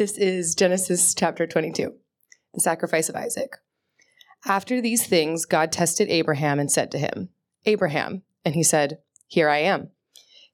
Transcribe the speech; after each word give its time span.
This 0.00 0.16
is 0.16 0.54
Genesis 0.54 1.14
chapter 1.14 1.46
22, 1.46 1.92
the 2.54 2.60
sacrifice 2.62 3.10
of 3.10 3.16
Isaac. 3.16 3.58
After 4.46 4.80
these 4.80 5.06
things, 5.06 5.44
God 5.44 5.70
tested 5.70 6.08
Abraham 6.08 6.58
and 6.58 6.72
said 6.72 6.90
to 6.92 6.98
him, 6.98 7.28
Abraham. 7.66 8.22
And 8.42 8.54
he 8.54 8.62
said, 8.62 9.00
Here 9.26 9.50
I 9.50 9.58
am. 9.58 9.90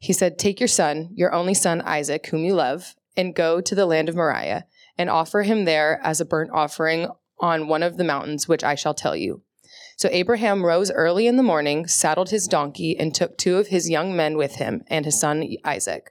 He 0.01 0.13
said, 0.13 0.37
Take 0.37 0.59
your 0.59 0.67
son, 0.67 1.11
your 1.15 1.33
only 1.33 1.55
son 1.55 1.81
Isaac, 1.83 2.27
whom 2.27 2.43
you 2.43 2.57
love, 2.57 2.97
and 3.17 3.37
go 3.37 3.61
to 3.61 3.75
the 3.77 3.87
land 3.87 4.09
of 4.09 4.17
Moriah, 4.17 4.67
and 4.99 5.09
offer 5.09 5.45
him 5.45 5.65
there 5.65 6.01
as 6.03 6.21
a 6.21 6.25
burnt 6.25 6.51
offering 6.53 7.07
on 7.39 7.69
one 7.69 7.85
of 7.85 7.99
the 7.99 8.03
mountains 8.03 8.49
which 8.49 8.65
I 8.65 8.75
shall 8.75 8.95
tell 8.95 9.15
you. 9.15 9.43
So 9.97 10.09
Abraham 10.11 10.67
rose 10.67 10.91
early 10.91 11.29
in 11.29 11.37
the 11.37 11.45
morning, 11.45 11.87
saddled 11.87 12.31
his 12.31 12.49
donkey, 12.49 12.99
and 12.99 13.15
took 13.15 13.39
two 13.39 13.59
of 13.59 13.69
his 13.69 13.89
young 13.89 14.17
men 14.17 14.37
with 14.37 14.57
him 14.57 14.83
and 14.89 15.05
his 15.05 15.21
son 15.21 15.47
Isaac. 15.65 16.11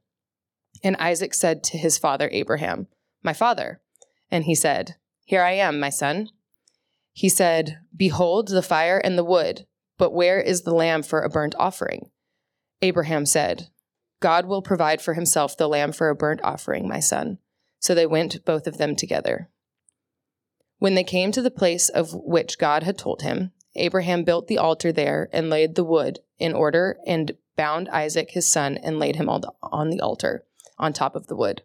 And 0.83 0.95
Isaac 0.97 1.33
said 1.33 1.63
to 1.65 1.77
his 1.77 1.97
father 1.97 2.29
Abraham, 2.31 2.87
My 3.23 3.33
father. 3.33 3.81
And 4.29 4.45
he 4.45 4.55
said, 4.55 4.95
Here 5.25 5.43
I 5.43 5.51
am, 5.51 5.79
my 5.79 5.89
son. 5.89 6.29
He 7.13 7.29
said, 7.29 7.79
Behold 7.95 8.47
the 8.47 8.61
fire 8.61 8.97
and 8.97 9.17
the 9.17 9.23
wood, 9.23 9.65
but 9.97 10.13
where 10.13 10.39
is 10.39 10.61
the 10.61 10.73
lamb 10.73 11.03
for 11.03 11.21
a 11.21 11.29
burnt 11.29 11.55
offering? 11.59 12.09
Abraham 12.81 13.25
said, 13.25 13.67
God 14.19 14.45
will 14.45 14.61
provide 14.61 15.01
for 15.01 15.13
himself 15.13 15.57
the 15.57 15.67
lamb 15.67 15.91
for 15.91 16.09
a 16.09 16.15
burnt 16.15 16.41
offering, 16.43 16.87
my 16.87 16.99
son. 16.99 17.39
So 17.79 17.93
they 17.93 18.05
went 18.05 18.45
both 18.45 18.67
of 18.67 18.77
them 18.77 18.95
together. 18.95 19.49
When 20.79 20.95
they 20.95 21.03
came 21.03 21.31
to 21.31 21.41
the 21.41 21.51
place 21.51 21.89
of 21.89 22.13
which 22.13 22.57
God 22.57 22.83
had 22.83 22.97
told 22.97 23.21
him, 23.21 23.51
Abraham 23.75 24.23
built 24.23 24.47
the 24.47 24.57
altar 24.57 24.91
there 24.91 25.29
and 25.31 25.49
laid 25.49 25.75
the 25.75 25.83
wood 25.83 26.19
in 26.39 26.53
order 26.53 26.97
and 27.05 27.33
bound 27.55 27.89
Isaac 27.89 28.31
his 28.31 28.47
son 28.47 28.77
and 28.77 28.99
laid 28.99 29.15
him 29.15 29.29
on 29.29 29.89
the 29.89 29.99
altar 30.01 30.45
on 30.81 30.91
top 30.91 31.15
of 31.15 31.27
the 31.27 31.35
wood. 31.35 31.61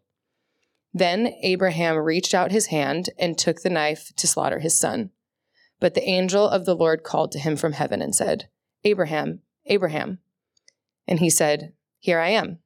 Then 0.94 1.34
Abraham 1.42 1.96
reached 1.96 2.34
out 2.34 2.52
his 2.52 2.66
hand 2.66 3.10
and 3.18 3.36
took 3.36 3.62
the 3.62 3.70
knife 3.70 4.12
to 4.16 4.26
slaughter 4.26 4.60
his 4.60 4.78
son. 4.78 5.10
But 5.80 5.94
the 5.94 6.08
angel 6.08 6.48
of 6.48 6.64
the 6.64 6.76
Lord 6.76 7.02
called 7.02 7.32
to 7.32 7.38
him 7.38 7.56
from 7.56 7.72
heaven 7.72 8.00
and 8.00 8.14
said, 8.14 8.48
Abraham, 8.84 9.40
Abraham. 9.66 10.20
And 11.06 11.18
he 11.20 11.28
said, 11.28 11.72
Here 11.98 12.18
I 12.18 12.28
am. 12.28 12.60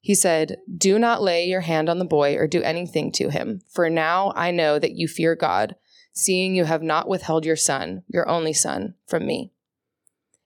He 0.00 0.14
said, 0.14 0.58
Do 0.76 0.98
not 0.98 1.22
lay 1.22 1.46
your 1.46 1.62
hand 1.62 1.88
on 1.88 1.98
the 1.98 2.04
boy 2.04 2.36
or 2.36 2.46
do 2.46 2.62
anything 2.62 3.12
to 3.12 3.30
him, 3.30 3.62
for 3.68 3.88
now 3.88 4.32
I 4.34 4.50
know 4.50 4.78
that 4.78 4.92
you 4.92 5.08
fear 5.08 5.34
God, 5.34 5.76
seeing 6.12 6.54
you 6.54 6.64
have 6.64 6.82
not 6.82 7.08
withheld 7.08 7.46
your 7.46 7.56
son, 7.56 8.02
your 8.08 8.28
only 8.28 8.52
son, 8.52 8.94
from 9.06 9.26
me. 9.26 9.52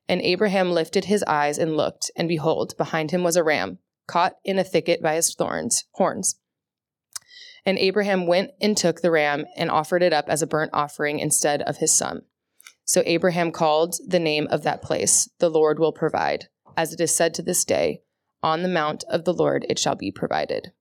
And 0.09 0.21
Abraham 0.23 0.71
lifted 0.71 1.07
his 1.07 1.25
eyes 1.25 1.59
and 1.59 1.77
looked, 1.77 2.11
and 2.17 2.29
behold, 2.29 2.77
behind 2.77 3.11
him 3.11 3.23
was 3.23 3.37
a 3.37 3.43
ram, 3.43 3.79
caught 4.09 4.35
in 4.45 4.59
a 4.59 4.65
thicket 4.65 5.01
by 5.01 5.15
his 5.15 5.33
thorns, 5.33 5.85
horns. 5.93 6.41
And 7.65 7.79
Abraham 7.79 8.27
went 8.27 8.51
and 8.61 8.77
took 8.77 9.01
the 9.01 9.11
ram 9.13 9.45
and 9.57 9.71
offered 9.71 10.03
it 10.03 10.13
up 10.13 10.29
as 10.29 10.43
a 10.43 10.47
burnt 10.47 10.71
offering 10.73 11.21
instead 11.21 11.63
of 11.63 11.77
his 11.77 11.95
son. 11.95 12.23
So 12.85 13.03
Abraham 13.05 13.53
called 13.53 13.97
the 14.07 14.19
name 14.19 14.49
of 14.51 14.63
that 14.63 14.83
place, 14.83 15.29
The 15.39 15.51
Lord 15.51 15.79
will 15.79 15.93
provide. 15.93 16.47
As 16.77 16.93
it 16.93 17.01
is 17.01 17.15
said 17.15 17.35
to 17.35 17.43
this 17.43 17.65
day, 17.65 18.01
On 18.43 18.63
the 18.63 18.69
mount 18.69 19.05
of 19.11 19.25
the 19.25 19.35
Lord 19.35 19.67
it 19.69 19.79
shall 19.79 19.95
be 19.95 20.11
provided. 20.11 20.73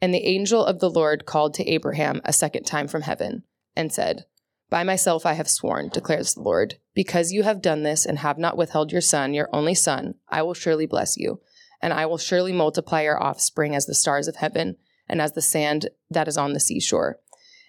And 0.00 0.14
the 0.14 0.26
angel 0.26 0.64
of 0.64 0.80
the 0.80 0.90
Lord 0.90 1.26
called 1.26 1.54
to 1.54 1.70
Abraham 1.70 2.22
a 2.24 2.32
second 2.32 2.64
time 2.64 2.88
from 2.88 3.02
heaven, 3.02 3.42
and 3.76 3.92
said, 3.92 4.24
By 4.70 4.82
myself 4.82 5.26
I 5.26 5.34
have 5.34 5.50
sworn, 5.50 5.90
declares 5.90 6.34
the 6.34 6.40
Lord, 6.40 6.76
because 6.94 7.30
you 7.30 7.42
have 7.42 7.60
done 7.60 7.82
this 7.82 8.06
and 8.06 8.18
have 8.18 8.38
not 8.38 8.56
withheld 8.56 8.90
your 8.90 9.00
son, 9.02 9.34
your 9.34 9.50
only 9.52 9.74
son, 9.74 10.14
I 10.30 10.40
will 10.42 10.54
surely 10.54 10.86
bless 10.86 11.18
you, 11.18 11.40
and 11.82 11.92
I 11.92 12.06
will 12.06 12.18
surely 12.18 12.52
multiply 12.52 13.02
your 13.02 13.22
offspring 13.22 13.74
as 13.74 13.86
the 13.86 13.94
stars 13.94 14.28
of 14.28 14.36
heaven 14.36 14.76
and 15.08 15.20
as 15.20 15.32
the 15.32 15.42
sand 15.42 15.90
that 16.08 16.28
is 16.28 16.38
on 16.38 16.52
the 16.52 16.60
seashore. 16.60 17.18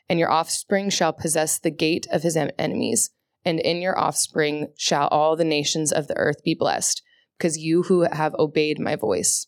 And 0.08 0.20
your 0.20 0.32
offspring 0.32 0.90
shall 0.90 1.12
possess 1.12 1.58
the 1.58 1.72
gate 1.72 2.06
of 2.12 2.24
his 2.24 2.38
enemies, 2.38 3.10
and 3.44 3.60
in 3.60 3.82
your 3.82 3.98
offspring 3.98 4.68
shall 4.78 5.08
all 5.08 5.36
the 5.36 5.44
nations 5.44 5.92
of 5.92 6.08
the 6.08 6.18
earth 6.18 6.44
be 6.44 6.54
blessed, 6.54 7.02
because 7.38 7.58
you 7.58 7.84
who 7.84 8.02
have 8.02 8.36
obeyed 8.36 8.80
my 8.80 8.96
voice. 8.96 9.48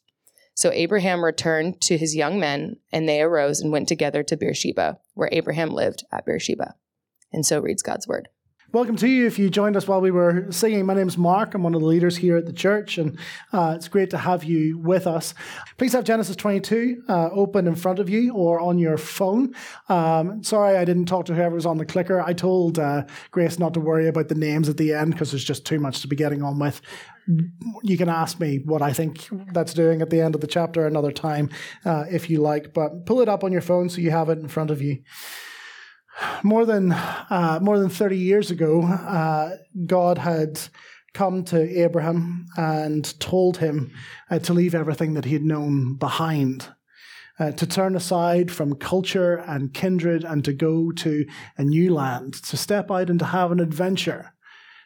So 0.55 0.71
Abraham 0.71 1.23
returned 1.23 1.81
to 1.81 1.97
his 1.97 2.15
young 2.15 2.39
men, 2.39 2.77
and 2.91 3.07
they 3.07 3.21
arose 3.21 3.59
and 3.59 3.71
went 3.71 3.87
together 3.87 4.23
to 4.23 4.37
Beersheba, 4.37 4.99
where 5.13 5.29
Abraham 5.31 5.69
lived 5.69 6.05
at 6.11 6.25
Beersheba. 6.25 6.75
And 7.31 7.45
so 7.45 7.59
reads 7.59 7.83
God's 7.83 8.07
word. 8.07 8.29
Welcome 8.75 8.97
to 8.97 9.07
you 9.07 9.25
if 9.25 9.39
you 9.39 9.49
joined 9.49 9.77
us 9.77 9.87
while 9.87 10.01
we 10.01 10.11
were 10.11 10.51
singing. 10.51 10.85
My 10.85 10.95
name's 10.95 11.17
Mark. 11.17 11.53
I'm 11.53 11.63
one 11.63 11.75
of 11.75 11.79
the 11.79 11.87
leaders 11.87 12.17
here 12.17 12.35
at 12.35 12.45
the 12.45 12.51
church, 12.51 12.97
and 12.97 13.17
uh, 13.53 13.71
it's 13.73 13.87
great 13.87 14.09
to 14.09 14.17
have 14.17 14.43
you 14.43 14.77
with 14.77 15.07
us. 15.07 15.33
Please 15.77 15.93
have 15.93 16.03
Genesis 16.03 16.35
22 16.35 17.03
uh, 17.07 17.29
open 17.31 17.67
in 17.67 17.75
front 17.75 17.99
of 17.99 18.09
you 18.09 18.33
or 18.33 18.59
on 18.59 18.77
your 18.77 18.97
phone. 18.97 19.55
Um, 19.87 20.43
sorry 20.43 20.75
I 20.75 20.83
didn't 20.83 21.05
talk 21.05 21.23
to 21.27 21.33
whoever 21.33 21.55
was 21.55 21.65
on 21.65 21.77
the 21.77 21.85
clicker. 21.85 22.19
I 22.19 22.33
told 22.33 22.77
uh, 22.77 23.05
Grace 23.31 23.59
not 23.59 23.73
to 23.75 23.79
worry 23.79 24.09
about 24.09 24.27
the 24.27 24.35
names 24.35 24.67
at 24.67 24.75
the 24.75 24.91
end 24.93 25.13
because 25.13 25.31
there's 25.31 25.45
just 25.45 25.65
too 25.65 25.79
much 25.79 26.01
to 26.01 26.09
be 26.09 26.17
getting 26.17 26.43
on 26.43 26.59
with. 26.59 26.81
You 27.81 27.97
can 27.97 28.09
ask 28.09 28.41
me 28.41 28.57
what 28.65 28.81
I 28.81 28.91
think 28.91 29.29
that's 29.53 29.73
doing 29.73 30.01
at 30.01 30.09
the 30.09 30.19
end 30.19 30.35
of 30.35 30.41
the 30.41 30.47
chapter 30.47 30.85
another 30.85 31.13
time 31.13 31.49
uh, 31.85 32.03
if 32.11 32.29
you 32.29 32.41
like, 32.41 32.73
but 32.73 33.05
pull 33.05 33.21
it 33.21 33.29
up 33.29 33.45
on 33.45 33.53
your 33.53 33.61
phone 33.61 33.87
so 33.87 34.01
you 34.01 34.11
have 34.11 34.27
it 34.27 34.39
in 34.39 34.49
front 34.49 34.69
of 34.69 34.81
you 34.81 35.01
more 36.43 36.65
than 36.65 36.91
uh, 36.91 37.59
more 37.61 37.79
than 37.79 37.89
30 37.89 38.17
years 38.17 38.51
ago, 38.51 38.83
uh, 38.83 39.57
God 39.85 40.17
had 40.17 40.59
come 41.13 41.43
to 41.45 41.81
Abraham 41.81 42.45
and 42.57 43.19
told 43.19 43.57
him 43.57 43.91
uh, 44.29 44.39
to 44.39 44.53
leave 44.53 44.75
everything 44.75 45.13
that 45.13 45.25
he 45.25 45.33
had 45.33 45.43
known 45.43 45.95
behind, 45.95 46.67
uh, 47.39 47.51
to 47.51 47.65
turn 47.65 47.95
aside 47.95 48.51
from 48.51 48.75
culture 48.75 49.37
and 49.37 49.73
kindred 49.73 50.23
and 50.23 50.43
to 50.45 50.53
go 50.53 50.91
to 50.91 51.25
a 51.57 51.63
new 51.63 51.93
land, 51.93 52.33
to 52.33 52.57
step 52.57 52.91
out 52.91 53.09
and 53.09 53.19
to 53.19 53.25
have 53.25 53.51
an 53.51 53.61
adventure, 53.61 54.33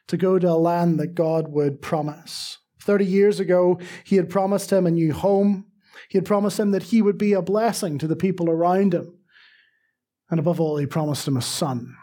to 0.08 0.18
go 0.18 0.38
to 0.38 0.50
a 0.50 0.54
land 0.54 1.00
that 1.00 1.16
God 1.16 1.48
would 1.50 1.82
promise. 1.82 2.60
30 2.82 3.06
years 3.06 3.40
ago, 3.40 3.80
he 4.04 4.16
had 4.16 4.30
promised 4.30 4.72
him 4.72 4.86
a 4.86 4.92
new 4.92 5.14
home. 5.14 5.66
He 6.10 6.18
had 6.18 6.26
promised 6.26 6.60
him 6.60 6.72
that 6.72 6.84
he 6.84 7.02
would 7.02 7.18
be 7.18 7.34
a 7.34 7.42
blessing 7.42 7.98
to 7.98 8.08
the 8.08 8.16
people 8.16 8.50
around 8.50 8.94
him. 8.94 9.19
And 10.30 10.40
above 10.40 10.60
all, 10.60 10.78
he 10.78 10.86
promised 10.86 11.28
him 11.28 11.38
a 11.38 11.42
son. 11.42 11.96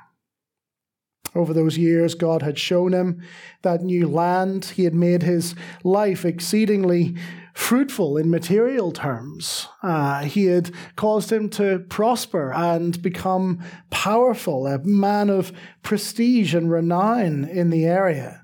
Over 1.35 1.53
those 1.53 1.77
years, 1.77 2.15
God 2.15 2.43
had 2.43 2.59
shown 2.59 2.93
him 2.95 3.21
that 3.63 3.83
new 3.83 4.09
land. 4.09 4.65
He 4.77 4.85
had 4.85 4.95
made 4.95 5.23
his 5.23 5.55
life 5.85 6.25
exceedingly 6.25 7.15
fruitful 7.53 8.17
in 8.17 8.31
material 8.31 8.91
terms. 8.91 9.69
Uh, 9.83 10.25
he 10.25 10.47
had 10.47 10.71
caused 10.97 11.31
him 11.31 11.51
to 11.51 11.81
prosper 11.91 12.53
and 12.53 13.01
become 13.03 13.63
powerful, 13.91 14.67
a 14.67 14.79
man 14.79 15.29
of 15.29 15.53
prestige 15.83 16.55
and 16.55 16.71
renown 16.71 17.45
in 17.45 17.71
the 17.71 17.85
area. 17.85 18.43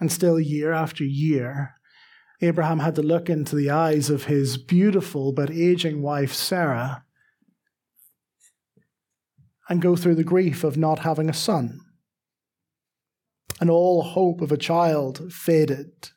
And 0.00 0.12
still, 0.12 0.38
year 0.38 0.72
after 0.72 1.04
year, 1.04 1.74
Abraham 2.40 2.78
had 2.78 2.94
to 2.94 3.02
look 3.02 3.28
into 3.28 3.56
the 3.56 3.70
eyes 3.70 4.10
of 4.10 4.24
his 4.24 4.56
beautiful 4.56 5.32
but 5.32 5.50
aging 5.50 6.02
wife, 6.02 6.32
Sarah, 6.32 7.04
and 9.68 9.82
go 9.82 9.96
through 9.96 10.14
the 10.14 10.24
grief 10.24 10.64
of 10.64 10.76
not 10.76 11.00
having 11.00 11.28
a 11.28 11.34
son. 11.34 11.80
And 13.60 13.68
all 13.70 14.02
hope 14.02 14.40
of 14.40 14.52
a 14.52 14.56
child 14.56 15.32
faded. 15.32 16.10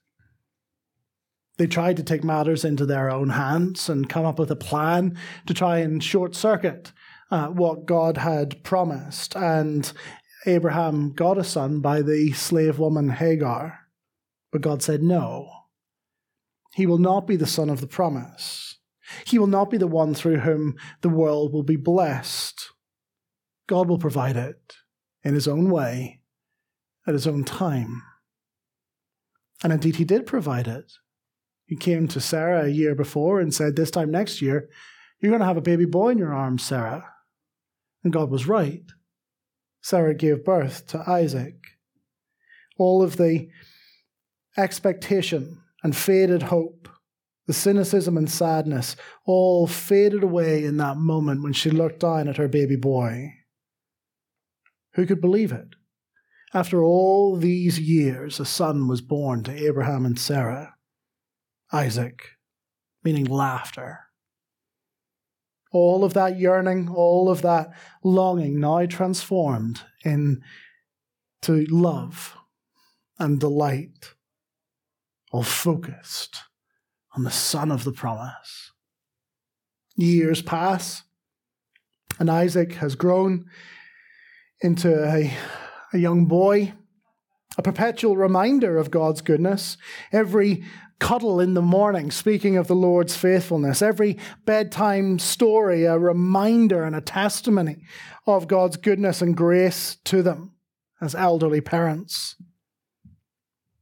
They 1.58 1.68
tried 1.68 1.98
to 1.98 2.04
take 2.04 2.24
matters 2.24 2.64
into 2.64 2.86
their 2.86 3.10
own 3.12 3.30
hands 3.30 3.90
and 3.90 4.10
come 4.10 4.26
up 4.26 4.40
with 4.40 4.52
a 4.52 4.56
plan 4.56 5.18
to 5.48 5.54
try 5.54 5.80
and 5.80 6.04
short 6.04 6.36
circuit 6.36 6.92
uh, 7.30 7.48
what 7.48 7.86
God 7.86 8.18
had 8.18 8.64
promised. 8.64 9.36
And 9.36 9.92
Abraham 10.46 11.12
got 11.14 11.38
a 11.38 11.44
son 11.44 11.80
by 11.80 12.02
the 12.02 12.32
slave 12.32 12.80
woman 12.80 13.10
Hagar. 13.10 13.80
But 14.52 14.62
God 14.62 14.82
said, 14.82 15.02
No. 15.02 15.50
He 16.74 16.86
will 16.86 16.98
not 16.98 17.28
be 17.28 17.36
the 17.36 17.48
son 17.48 17.70
of 17.70 17.82
the 17.82 17.88
promise. 17.88 18.78
He 19.26 19.38
will 19.38 19.48
not 19.48 19.70
be 19.70 19.78
the 19.78 19.88
one 19.88 20.14
through 20.14 20.40
whom 20.40 20.78
the 21.02 21.10
world 21.10 21.52
will 21.54 21.64
be 21.64 21.76
blessed. 21.76 22.61
God 23.72 23.88
will 23.88 23.98
provide 23.98 24.36
it 24.36 24.76
in 25.24 25.34
his 25.34 25.48
own 25.48 25.70
way, 25.70 26.20
at 27.08 27.14
his 27.14 27.26
own 27.26 27.46
time. 27.46 28.04
And 29.64 29.72
indeed, 29.72 29.96
he 29.96 30.04
did 30.04 30.26
provide 30.26 30.68
it. 30.68 30.92
He 31.68 31.78
came 31.78 32.10
to 32.10 32.20
Sarah 32.20 32.66
a 32.66 32.68
year 32.68 32.96
before 32.96 33.40
and 33.40 33.54
said, 33.54 33.78
This 33.78 33.90
time 33.90 34.12
next 34.12 34.42
year, 34.42 34.68
You're 35.22 35.32
going 35.32 35.40
to 35.40 35.46
have 35.46 35.56
a 35.56 35.62
baby 35.62 35.86
boy 35.86 36.10
in 36.10 36.18
your 36.18 36.34
arms, 36.34 36.64
Sarah. 36.64 37.06
And 38.04 38.12
God 38.12 38.30
was 38.30 38.46
right. 38.46 38.84
Sarah 39.82 40.16
gave 40.16 40.44
birth 40.44 40.86
to 40.88 41.10
Isaac. 41.10 41.56
All 42.78 43.02
of 43.02 43.16
the 43.16 43.48
expectation 44.58 45.62
and 45.82 45.96
faded 45.96 46.44
hope, 46.44 46.90
the 47.48 47.54
cynicism 47.54 48.18
and 48.18 48.30
sadness, 48.30 48.98
all 49.26 49.66
faded 49.66 50.24
away 50.24 50.66
in 50.66 50.76
that 50.78 50.98
moment 50.98 51.42
when 51.42 51.54
she 51.54 51.70
looked 51.70 52.02
down 52.02 52.28
at 52.28 52.36
her 52.36 52.50
baby 52.50 52.76
boy. 52.76 53.36
Who 54.94 55.06
could 55.06 55.22
believe 55.22 55.52
it? 55.52 55.70
After 56.54 56.84
all 56.84 57.38
these 57.38 57.80
years, 57.80 58.40
a 58.40 58.46
son 58.46 58.88
was 58.88 59.02
born 59.02 59.44
to 59.44 59.66
Abraham 59.68 60.06
and 60.06 60.20
Sarah. 60.20 60.76
Isaac, 61.72 62.32
meaning 63.04 63.26
laughter. 63.26 64.00
All 65.72 66.04
of 66.04 66.14
that 66.14 66.38
yearning, 66.38 66.90
all 66.90 67.30
of 67.30 67.42
that 67.44 67.70
longing 68.04 68.60
now 68.60 68.86
transformed 68.86 69.84
into 70.04 70.42
love 71.70 72.36
and 73.18 73.40
delight, 73.40 74.14
all 75.32 75.44
focused 75.44 76.42
on 77.16 77.24
the 77.24 77.32
Son 77.32 77.72
of 77.72 77.86
the 77.86 77.94
promise. 77.94 78.72
Years 79.96 80.42
pass, 80.42 81.04
and 82.20 82.30
Isaac 82.30 82.74
has 82.74 82.96
grown 82.96 83.46
into 84.62 85.04
a, 85.04 85.34
a 85.94 85.98
young 85.98 86.26
boy, 86.26 86.74
a 87.58 87.62
perpetual 87.62 88.16
reminder 88.16 88.78
of 88.78 88.92
God's 88.92 89.22
goodness. 89.22 89.78
Every 90.12 90.64
cuddle 91.02 91.40
in 91.40 91.56
the 91.56 91.62
morning, 91.64 92.12
speaking 92.12 92.58
of 92.58 92.68
the 92.68 92.76
Lord's 92.76 93.18
faithfulness. 93.18 93.82
Every 93.82 94.20
bedtime 94.46 95.18
story, 95.18 95.86
a 95.86 95.98
reminder 95.98 96.84
and 96.84 96.96
a 96.96 97.02
testimony 97.02 97.84
of 98.28 98.48
God's 98.48 98.78
goodness 98.78 99.20
and 99.20 99.36
grace 99.36 99.98
to 100.06 100.22
them 100.22 100.52
as 101.02 101.16
elderly 101.16 101.60
parents. 101.60 102.36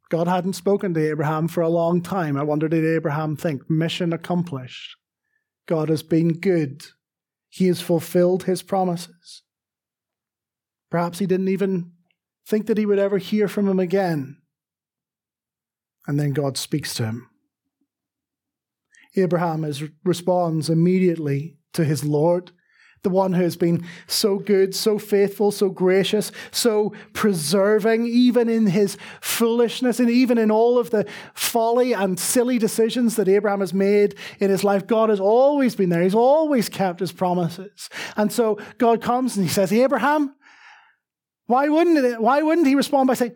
God 0.09 0.27
hadn't 0.27 0.53
spoken 0.53 0.93
to 0.93 1.09
Abraham 1.09 1.49
for 1.49 1.61
a 1.61 1.69
long 1.69 2.01
time. 2.01 2.37
I 2.37 2.43
wonder, 2.43 2.69
did 2.69 2.85
Abraham 2.85 3.35
think, 3.35 3.69
mission 3.69 4.13
accomplished? 4.13 4.95
God 5.67 5.89
has 5.89 6.01
been 6.01 6.39
good. 6.39 6.85
He 7.49 7.67
has 7.67 7.81
fulfilled 7.81 8.45
his 8.45 8.63
promises. 8.63 9.43
Perhaps 10.89 11.19
he 11.19 11.25
didn't 11.25 11.49
even 11.49 11.91
think 12.47 12.67
that 12.67 12.77
he 12.77 12.85
would 12.85 12.99
ever 12.99 13.17
hear 13.17 13.47
from 13.47 13.67
him 13.67 13.79
again. 13.79 14.37
And 16.07 16.19
then 16.19 16.31
God 16.31 16.57
speaks 16.57 16.93
to 16.95 17.05
him. 17.05 17.29
Abraham 19.15 19.63
is, 19.63 19.83
responds 20.03 20.69
immediately 20.69 21.57
to 21.73 21.83
his 21.83 22.03
Lord, 22.03 22.51
the 23.01 23.09
one 23.09 23.33
who 23.33 23.43
has 23.43 23.55
been 23.55 23.85
so 24.07 24.37
good, 24.37 24.75
so 24.75 24.99
faithful, 24.99 25.51
so 25.51 25.69
gracious, 25.69 26.31
so 26.51 26.93
preserving, 27.13 28.05
even 28.05 28.49
in 28.49 28.67
his 28.67 28.97
foolishness 29.21 29.99
and 29.99 30.09
even 30.09 30.37
in 30.37 30.51
all 30.51 30.77
of 30.77 30.89
the 30.89 31.05
folly 31.33 31.93
and 31.93 32.19
silly 32.19 32.57
decisions 32.57 33.15
that 33.15 33.29
Abraham 33.29 33.61
has 33.61 33.73
made 33.73 34.15
in 34.39 34.49
his 34.49 34.63
life. 34.63 34.85
God 34.85 35.09
has 35.09 35.19
always 35.19 35.75
been 35.75 35.89
there. 35.89 36.01
He's 36.01 36.15
always 36.15 36.67
kept 36.67 36.99
his 36.99 37.11
promises. 37.11 37.89
And 38.17 38.31
so 38.31 38.59
God 38.77 39.01
comes 39.01 39.37
and 39.37 39.45
he 39.45 39.51
says, 39.51 39.71
Abraham, 39.71 40.35
why 41.49 41.67
wouldn't 41.67 41.97
it, 41.97 42.21
why 42.21 42.43
wouldn't 42.43 42.67
he 42.67 42.75
respond 42.75 43.07
by 43.07 43.15
saying, 43.15 43.33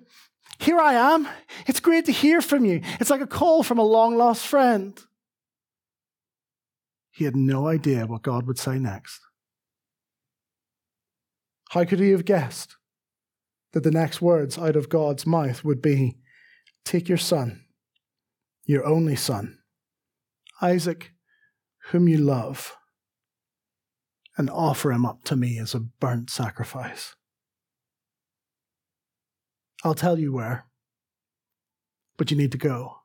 here 0.60 0.80
I 0.80 0.94
am. 0.94 1.28
It's 1.66 1.80
great 1.80 2.06
to 2.06 2.12
hear 2.12 2.42
from 2.42 2.64
you. 2.64 2.82
It's 3.00 3.10
like 3.10 3.22
a 3.22 3.28
call 3.28 3.64
from 3.64 3.80
a 3.80 3.84
long 3.84 4.16
lost 4.16 4.46
friend. 4.46 5.02
He 7.10 7.26
had 7.26 7.36
no 7.36 7.68
idea 7.68 8.06
what 8.06 8.22
God 8.22 8.46
would 8.46 8.60
say 8.60 8.78
next. 8.78 9.20
How 11.72 11.86
could 11.86 12.00
he 12.00 12.12
have 12.12 12.24
guessed 12.24 12.78
that 13.72 13.82
the 13.82 13.90
next 13.90 14.22
words 14.22 14.60
out 14.60 14.76
of 14.76 14.90
God's 14.90 15.26
mouth 15.26 15.64
would 15.64 15.82
be 15.82 16.20
Take 16.86 17.10
your 17.10 17.18
son, 17.18 17.64
your 18.64 18.86
only 18.86 19.16
son, 19.16 19.58
Isaac, 20.62 21.14
whom 21.90 22.08
you 22.08 22.20
love, 22.20 22.76
and 24.38 24.52
offer 24.52 24.92
him 24.92 25.04
up 25.04 25.24
to 25.24 25.36
me 25.36 25.58
as 25.58 25.74
a 25.74 25.80
burnt 25.80 26.30
sacrifice? 26.30 27.16
I'll 29.84 29.94
tell 29.94 30.18
you 30.18 30.32
where, 30.32 30.66
but 32.18 32.32
you 32.32 32.38
need 32.38 32.54
to 32.54 32.58
go. 32.58 33.00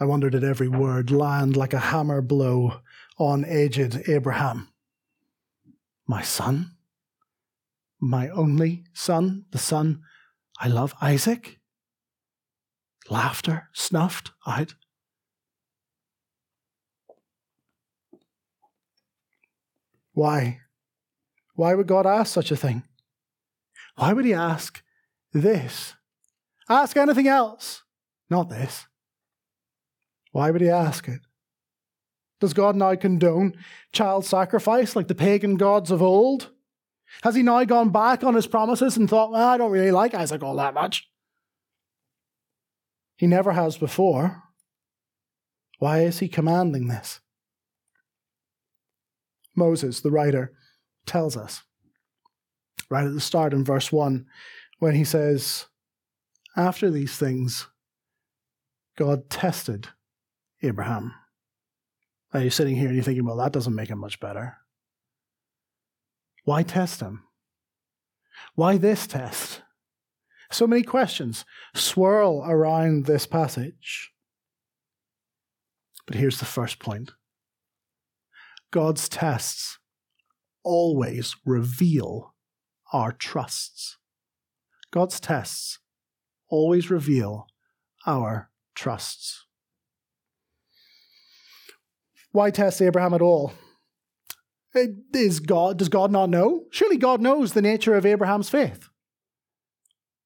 I 0.00 0.06
wondered 0.06 0.32
did 0.32 0.44
every 0.44 0.68
word 0.68 1.10
land 1.10 1.56
like 1.56 1.74
a 1.74 1.78
hammer 1.78 2.22
blow 2.22 2.80
on 3.18 3.44
aged 3.44 4.08
Abraham. 4.08 4.68
My 6.06 6.22
son? 6.22 6.76
My 8.00 8.30
only 8.30 8.84
son? 8.94 9.44
The 9.50 9.58
son 9.58 10.00
I 10.58 10.68
love, 10.68 10.94
Isaac? 11.02 11.60
Laughter 13.10 13.68
snuffed 13.74 14.30
out. 14.46 14.74
Why? 20.12 20.60
Why 21.54 21.74
would 21.74 21.86
God 21.86 22.06
ask 22.06 22.32
such 22.32 22.50
a 22.50 22.56
thing? 22.56 22.84
Why 24.00 24.14
would 24.14 24.24
he 24.24 24.32
ask 24.32 24.82
this? 25.34 25.92
Ask 26.70 26.96
anything 26.96 27.28
else, 27.28 27.82
not 28.30 28.48
this. 28.48 28.86
Why 30.32 30.50
would 30.50 30.62
he 30.62 30.70
ask 30.70 31.06
it? 31.06 31.20
Does 32.40 32.54
God 32.54 32.76
now 32.76 32.94
condone 32.94 33.52
child 33.92 34.24
sacrifice 34.24 34.96
like 34.96 35.08
the 35.08 35.14
pagan 35.14 35.56
gods 35.56 35.90
of 35.90 36.00
old? 36.00 36.48
Has 37.24 37.34
he 37.34 37.42
now 37.42 37.62
gone 37.64 37.90
back 37.90 38.24
on 38.24 38.32
his 38.32 38.46
promises 38.46 38.96
and 38.96 39.06
thought, 39.06 39.32
well, 39.32 39.46
I 39.46 39.58
don't 39.58 39.70
really 39.70 39.90
like 39.90 40.14
Isaac 40.14 40.42
all 40.42 40.56
that 40.56 40.72
much? 40.72 41.06
He 43.16 43.26
never 43.26 43.52
has 43.52 43.76
before. 43.76 44.44
Why 45.78 46.04
is 46.04 46.20
he 46.20 46.28
commanding 46.28 46.88
this? 46.88 47.20
Moses, 49.54 50.00
the 50.00 50.10
writer, 50.10 50.54
tells 51.04 51.36
us 51.36 51.64
right 52.90 53.06
at 53.06 53.14
the 53.14 53.20
start 53.20 53.54
in 53.54 53.64
verse 53.64 53.92
1 53.92 54.26
when 54.78 54.94
he 54.94 55.04
says, 55.04 55.66
After 56.56 56.90
these 56.90 57.16
things, 57.16 57.68
God 58.98 59.30
tested 59.30 59.88
Abraham. 60.62 61.14
Now 62.34 62.40
you're 62.40 62.50
sitting 62.50 62.76
here 62.76 62.86
and 62.86 62.94
you're 62.94 63.04
thinking, 63.04 63.24
well, 63.24 63.36
that 63.36 63.52
doesn't 63.52 63.74
make 63.74 63.88
him 63.88 63.98
much 63.98 64.20
better. 64.20 64.58
Why 66.44 66.62
test 66.62 67.00
him? 67.00 67.24
Why 68.54 68.76
this 68.76 69.06
test? 69.06 69.62
So 70.50 70.66
many 70.66 70.82
questions 70.82 71.44
swirl 71.74 72.44
around 72.44 73.06
this 73.06 73.26
passage. 73.26 74.12
But 76.06 76.16
here's 76.16 76.40
the 76.40 76.44
first 76.44 76.78
point 76.78 77.12
God's 78.72 79.08
tests 79.08 79.78
always 80.64 81.36
reveal 81.44 82.34
our 82.92 83.12
trusts. 83.12 83.98
God's 84.90 85.20
tests 85.20 85.78
always 86.48 86.90
reveal 86.90 87.46
our 88.06 88.50
trusts. 88.74 89.46
Why 92.32 92.50
test 92.50 92.80
Abraham 92.80 93.14
at 93.14 93.22
all? 93.22 93.52
Eh, 94.74 94.86
is 95.14 95.40
God, 95.40 95.78
does 95.78 95.88
God 95.88 96.10
not 96.12 96.30
know? 96.30 96.66
Surely 96.70 96.96
God 96.96 97.20
knows 97.20 97.52
the 97.52 97.62
nature 97.62 97.94
of 97.94 98.06
Abraham's 98.06 98.50
faith. 98.50 98.88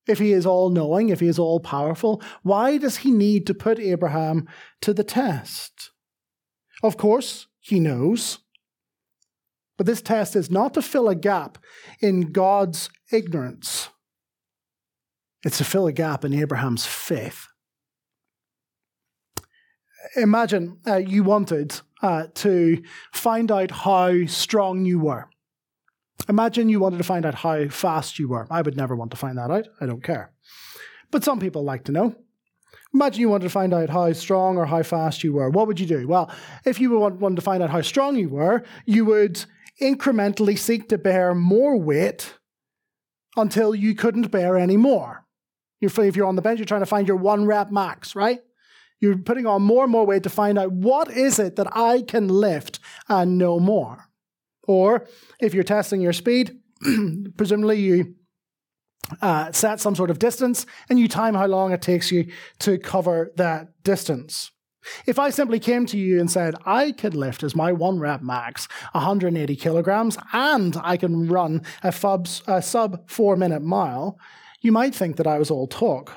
If 0.06 0.18
he 0.18 0.32
is 0.32 0.44
all 0.44 0.68
knowing, 0.68 1.08
if 1.08 1.20
he 1.20 1.28
is 1.28 1.38
all 1.38 1.60
powerful, 1.60 2.22
why 2.42 2.76
does 2.76 2.98
he 2.98 3.10
need 3.10 3.46
to 3.46 3.54
put 3.54 3.78
Abraham 3.78 4.46
to 4.82 4.92
the 4.92 5.04
test? 5.04 5.90
Of 6.82 6.98
course, 6.98 7.46
he 7.60 7.80
knows. 7.80 8.40
But 9.76 9.86
this 9.86 10.02
test 10.02 10.36
is 10.36 10.50
not 10.50 10.74
to 10.74 10.82
fill 10.82 11.08
a 11.08 11.14
gap 11.14 11.58
in 12.00 12.32
God's 12.32 12.88
ignorance, 13.12 13.88
it's 15.44 15.58
to 15.58 15.64
fill 15.64 15.86
a 15.86 15.92
gap 15.92 16.24
in 16.24 16.32
Abraham's 16.32 16.86
faith. 16.86 17.46
Imagine 20.16 20.78
uh, 20.86 20.96
you 20.96 21.22
wanted 21.22 21.80
uh, 22.02 22.26
to 22.34 22.82
find 23.12 23.50
out 23.50 23.70
how 23.70 24.26
strong 24.26 24.84
you 24.84 24.98
were. 24.98 25.28
Imagine 26.28 26.68
you 26.68 26.80
wanted 26.80 26.98
to 26.98 27.04
find 27.04 27.26
out 27.26 27.34
how 27.34 27.68
fast 27.68 28.18
you 28.18 28.28
were. 28.28 28.46
I 28.50 28.62
would 28.62 28.76
never 28.76 28.94
want 28.94 29.10
to 29.10 29.16
find 29.16 29.36
that 29.38 29.50
out. 29.50 29.68
I 29.80 29.86
don't 29.86 30.02
care. 30.02 30.32
But 31.10 31.24
some 31.24 31.40
people 31.40 31.64
like 31.64 31.84
to 31.84 31.92
know. 31.92 32.14
Imagine 32.94 33.20
you 33.20 33.28
wanted 33.28 33.44
to 33.44 33.50
find 33.50 33.74
out 33.74 33.90
how 33.90 34.12
strong 34.12 34.56
or 34.56 34.66
how 34.66 34.82
fast 34.82 35.24
you 35.24 35.32
were. 35.32 35.50
What 35.50 35.66
would 35.66 35.80
you 35.80 35.86
do? 35.86 36.06
Well, 36.06 36.30
if 36.64 36.80
you 36.80 36.96
wanted 36.98 37.36
to 37.36 37.42
find 37.42 37.62
out 37.62 37.70
how 37.70 37.82
strong 37.82 38.16
you 38.16 38.28
were, 38.28 38.62
you 38.86 39.04
would 39.04 39.44
incrementally 39.80 40.58
seek 40.58 40.88
to 40.88 40.98
bear 40.98 41.34
more 41.34 41.76
weight 41.76 42.34
until 43.36 43.74
you 43.74 43.94
couldn't 43.94 44.30
bear 44.30 44.56
any 44.56 44.76
more. 44.76 45.24
If 45.80 46.16
you're 46.16 46.26
on 46.26 46.36
the 46.36 46.42
bench, 46.42 46.58
you're 46.58 46.66
trying 46.66 46.80
to 46.80 46.86
find 46.86 47.06
your 47.06 47.16
one 47.16 47.44
rep 47.44 47.70
max, 47.70 48.16
right? 48.16 48.40
You're 49.00 49.18
putting 49.18 49.46
on 49.46 49.62
more 49.62 49.84
and 49.84 49.92
more 49.92 50.06
weight 50.06 50.22
to 50.22 50.30
find 50.30 50.58
out 50.58 50.72
what 50.72 51.10
is 51.10 51.38
it 51.38 51.56
that 51.56 51.76
I 51.76 52.02
can 52.02 52.28
lift 52.28 52.78
and 53.08 53.36
no 53.36 53.60
more. 53.60 54.08
Or 54.66 55.06
if 55.40 55.52
you're 55.52 55.64
testing 55.64 56.00
your 56.00 56.14
speed, 56.14 56.58
presumably 57.36 57.80
you 57.80 58.14
uh, 59.20 59.52
set 59.52 59.80
some 59.80 59.94
sort 59.94 60.10
of 60.10 60.18
distance 60.18 60.64
and 60.88 60.98
you 60.98 61.08
time 61.08 61.34
how 61.34 61.46
long 61.46 61.72
it 61.72 61.82
takes 61.82 62.10
you 62.10 62.30
to 62.60 62.78
cover 62.78 63.32
that 63.36 63.82
distance. 63.82 64.50
If 65.06 65.18
I 65.18 65.30
simply 65.30 65.58
came 65.58 65.86
to 65.86 65.98
you 65.98 66.20
and 66.20 66.30
said, 66.30 66.54
I 66.64 66.92
can 66.92 67.12
lift 67.12 67.42
as 67.42 67.56
my 67.56 67.72
one 67.72 67.98
rep 67.98 68.22
max 68.22 68.68
180 68.92 69.56
kilograms 69.56 70.16
and 70.32 70.76
I 70.82 70.96
can 70.96 71.28
run 71.28 71.62
a, 71.82 71.88
fubs, 71.88 72.42
a 72.46 72.62
sub 72.62 73.08
four 73.08 73.36
minute 73.36 73.62
mile, 73.62 74.18
you 74.60 74.72
might 74.72 74.94
think 74.94 75.16
that 75.16 75.26
I 75.26 75.38
was 75.38 75.50
all 75.50 75.66
talk. 75.66 76.12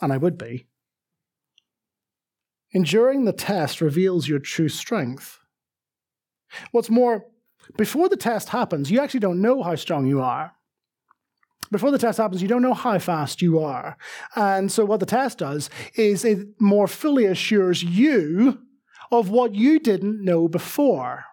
And 0.00 0.12
I 0.12 0.16
would 0.16 0.38
be. 0.38 0.66
Enduring 2.72 3.24
the 3.24 3.32
test 3.32 3.80
reveals 3.80 4.28
your 4.28 4.38
true 4.38 4.68
strength. 4.68 5.38
What's 6.70 6.88
more, 6.88 7.26
before 7.76 8.08
the 8.08 8.16
test 8.16 8.50
happens, 8.50 8.90
you 8.90 9.00
actually 9.00 9.20
don't 9.20 9.42
know 9.42 9.62
how 9.62 9.74
strong 9.74 10.06
you 10.06 10.20
are. 10.20 10.54
Before 11.70 11.92
the 11.92 11.98
test 11.98 12.18
happens, 12.18 12.42
you 12.42 12.48
don't 12.48 12.62
know 12.62 12.74
how 12.74 12.98
fast 12.98 13.40
you 13.40 13.60
are. 13.60 13.96
And 14.34 14.72
so, 14.72 14.84
what 14.84 15.00
the 15.00 15.06
test 15.06 15.38
does 15.38 15.70
is 15.94 16.24
it 16.24 16.60
more 16.60 16.88
fully 16.88 17.26
assures 17.26 17.82
you 17.82 18.58
of 19.12 19.30
what 19.30 19.54
you 19.54 19.78
didn't 19.78 20.24
know 20.24 20.48
before. 20.48 21.24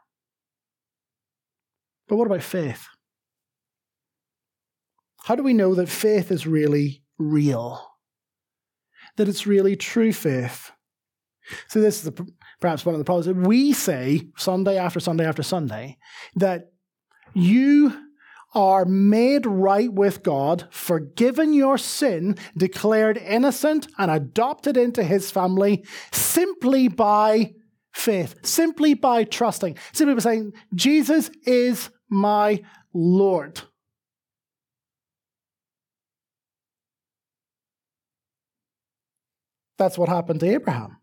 But 2.08 2.17
what 2.17 2.27
about 2.27 2.44
faith? 2.44 2.88
How 5.24 5.36
do 5.36 5.44
we 5.44 5.53
know 5.53 5.75
that 5.75 5.89
faith 5.89 6.32
is 6.32 6.48
really 6.48 7.03
real? 7.17 7.86
That 9.17 9.27
it's 9.27 9.48
really 9.48 9.75
true 9.75 10.13
faith? 10.13 10.72
So, 11.67 11.82
this 11.82 11.98
is 11.98 12.12
the, 12.12 12.27
perhaps 12.62 12.86
one 12.86 12.94
of 12.94 13.00
the 13.00 13.06
problems. 13.06 13.25
that 13.25 13.48
We 13.48 13.74
say 13.74 14.27
Sunday 14.38 14.77
after 14.77 15.00
Sunday 15.00 15.25
after 15.25 15.41
Sunday 15.41 15.98
that 16.36 16.72
you 17.34 18.06
are 18.57 18.85
made 18.85 19.45
right 19.45 19.93
with 19.93 20.23
God, 20.23 20.67
forgiven 20.71 21.53
your 21.53 21.77
sin, 21.77 22.35
declared 22.57 23.17
innocent, 23.17 23.87
and 23.99 24.09
adopted 24.09 24.75
into 24.75 25.03
his 25.03 25.29
family 25.29 25.85
simply 26.11 26.87
by 26.87 27.53
faith, 27.93 28.33
simply 28.41 28.95
by 28.95 29.23
trusting, 29.23 29.77
simply 29.93 30.15
by 30.15 30.21
saying, 30.21 30.53
Jesus 30.73 31.29
is 31.45 31.91
my 32.09 32.63
Lord. 32.95 33.61
That's 39.77 39.99
what 39.99 40.09
happened 40.09 40.39
to 40.39 40.49
Abraham. 40.49 40.97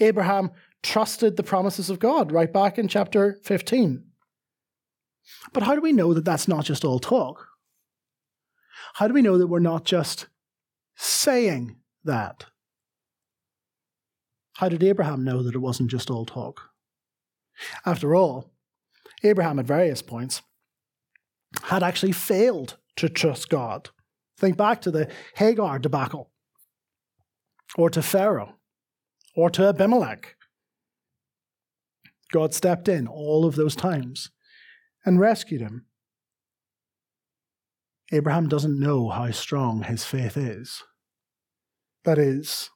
Abraham 0.00 0.50
trusted 0.82 1.36
the 1.36 1.44
promises 1.44 1.88
of 1.88 2.00
God 2.00 2.32
right 2.32 2.52
back 2.52 2.80
in 2.80 2.88
chapter 2.88 3.38
15. 3.44 4.02
But 5.52 5.62
how 5.62 5.74
do 5.74 5.80
we 5.80 5.92
know 5.92 6.14
that 6.14 6.24
that's 6.24 6.48
not 6.48 6.64
just 6.64 6.84
all 6.84 6.98
talk? 6.98 7.48
How 8.94 9.08
do 9.08 9.14
we 9.14 9.22
know 9.22 9.38
that 9.38 9.46
we're 9.46 9.58
not 9.58 9.84
just 9.84 10.26
saying 10.96 11.76
that? 12.04 12.46
How 14.54 14.68
did 14.68 14.82
Abraham 14.82 15.24
know 15.24 15.42
that 15.42 15.54
it 15.54 15.58
wasn't 15.58 15.90
just 15.90 16.10
all 16.10 16.24
talk? 16.24 16.70
After 17.84 18.14
all, 18.14 18.52
Abraham 19.22 19.58
at 19.58 19.66
various 19.66 20.02
points 20.02 20.42
had 21.62 21.82
actually 21.82 22.12
failed 22.12 22.76
to 22.96 23.08
trust 23.08 23.48
God. 23.48 23.90
Think 24.38 24.56
back 24.56 24.80
to 24.82 24.90
the 24.90 25.10
Hagar 25.36 25.78
debacle, 25.78 26.30
or 27.76 27.90
to 27.90 28.02
Pharaoh, 28.02 28.56
or 29.36 29.50
to 29.50 29.68
Abimelech. 29.68 30.36
God 32.32 32.52
stepped 32.52 32.88
in 32.88 33.06
all 33.06 33.44
of 33.44 33.54
those 33.54 33.76
times 33.76 34.30
and 35.04 35.20
rescued 35.20 35.60
him. 35.60 35.86
Abraham 38.12 38.48
doesn't 38.48 38.78
know 38.78 39.08
how 39.08 39.30
strong 39.30 39.82
his 39.82 40.04
faith 40.04 40.36
is. 40.36 40.82
That 42.04 42.18
is, 42.18 42.70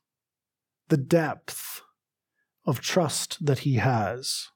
the 0.88 0.96
depth 0.96 1.82
of 2.66 2.80
trust 2.80 3.44
that 3.44 3.60
he 3.60 3.74
has. 3.74 4.48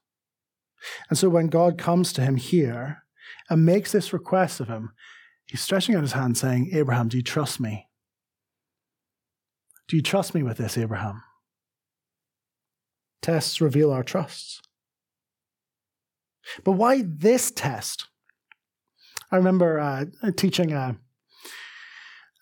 And 1.09 1.17
so 1.17 1.29
when 1.29 1.47
God 1.47 1.77
comes 1.77 2.11
to 2.13 2.21
him 2.21 2.35
here 2.35 3.03
and 3.49 3.65
makes 3.65 3.91
this 3.91 4.13
request 4.13 4.59
of 4.59 4.67
him, 4.67 4.93
he's 5.45 5.61
stretching 5.61 5.95
out 5.95 6.01
his 6.01 6.13
hand 6.13 6.37
saying, 6.37 6.71
Abraham, 6.73 7.07
do 7.07 7.17
you 7.17 7.23
trust 7.23 7.59
me? 7.59 7.87
Do 9.87 9.95
you 9.95 10.01
trust 10.01 10.33
me 10.33 10.43
with 10.43 10.57
this, 10.57 10.77
Abraham? 10.77 11.23
Tests 13.21 13.61
reveal 13.61 13.91
our 13.91 14.03
trusts. 14.03 14.61
But 16.63 16.73
why 16.73 17.03
this 17.05 17.51
test? 17.51 18.07
I 19.31 19.37
remember 19.37 19.79
uh, 19.79 20.05
teaching 20.37 20.73
a, 20.73 20.95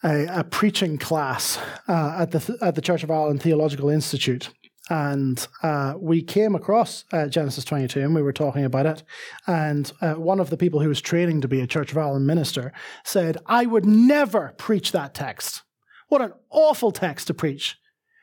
a, 0.03 0.39
a, 0.39 0.43
preaching 0.43 0.97
class 0.97 1.57
uh, 1.87 2.17
at 2.19 2.31
the 2.31 2.57
at 2.61 2.75
the 2.75 2.81
Church 2.81 3.03
of 3.03 3.09
Ireland 3.09 3.41
Theological 3.41 3.89
Institute, 3.89 4.49
and 4.89 5.47
uh, 5.63 5.93
we 5.97 6.21
came 6.21 6.53
across 6.53 7.05
uh, 7.13 7.27
Genesis 7.27 7.63
22, 7.63 8.01
and 8.01 8.13
we 8.13 8.21
were 8.21 8.33
talking 8.33 8.65
about 8.65 8.85
it. 8.85 9.03
And 9.47 9.89
uh, 10.01 10.15
one 10.15 10.41
of 10.41 10.49
the 10.49 10.57
people 10.57 10.81
who 10.81 10.89
was 10.89 10.99
training 10.99 11.39
to 11.41 11.47
be 11.47 11.61
a 11.61 11.67
Church 11.67 11.91
of 11.91 11.97
Ireland 11.97 12.27
minister 12.27 12.73
said, 13.05 13.37
"I 13.45 13.65
would 13.65 13.85
never 13.85 14.53
preach 14.57 14.91
that 14.91 15.13
text. 15.13 15.61
What 16.09 16.21
an 16.21 16.33
awful 16.49 16.91
text 16.91 17.27
to 17.27 17.33
preach! 17.33 17.77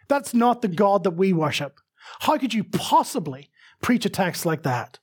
That's 0.08 0.34
not 0.34 0.60
the 0.60 0.68
God 0.68 1.04
that 1.04 1.12
we 1.12 1.32
worship. 1.32 1.80
How 2.20 2.36
could 2.36 2.52
you 2.52 2.64
possibly 2.64 3.48
preach 3.80 4.04
a 4.04 4.10
text 4.10 4.44
like 4.44 4.62
that?" 4.64 4.98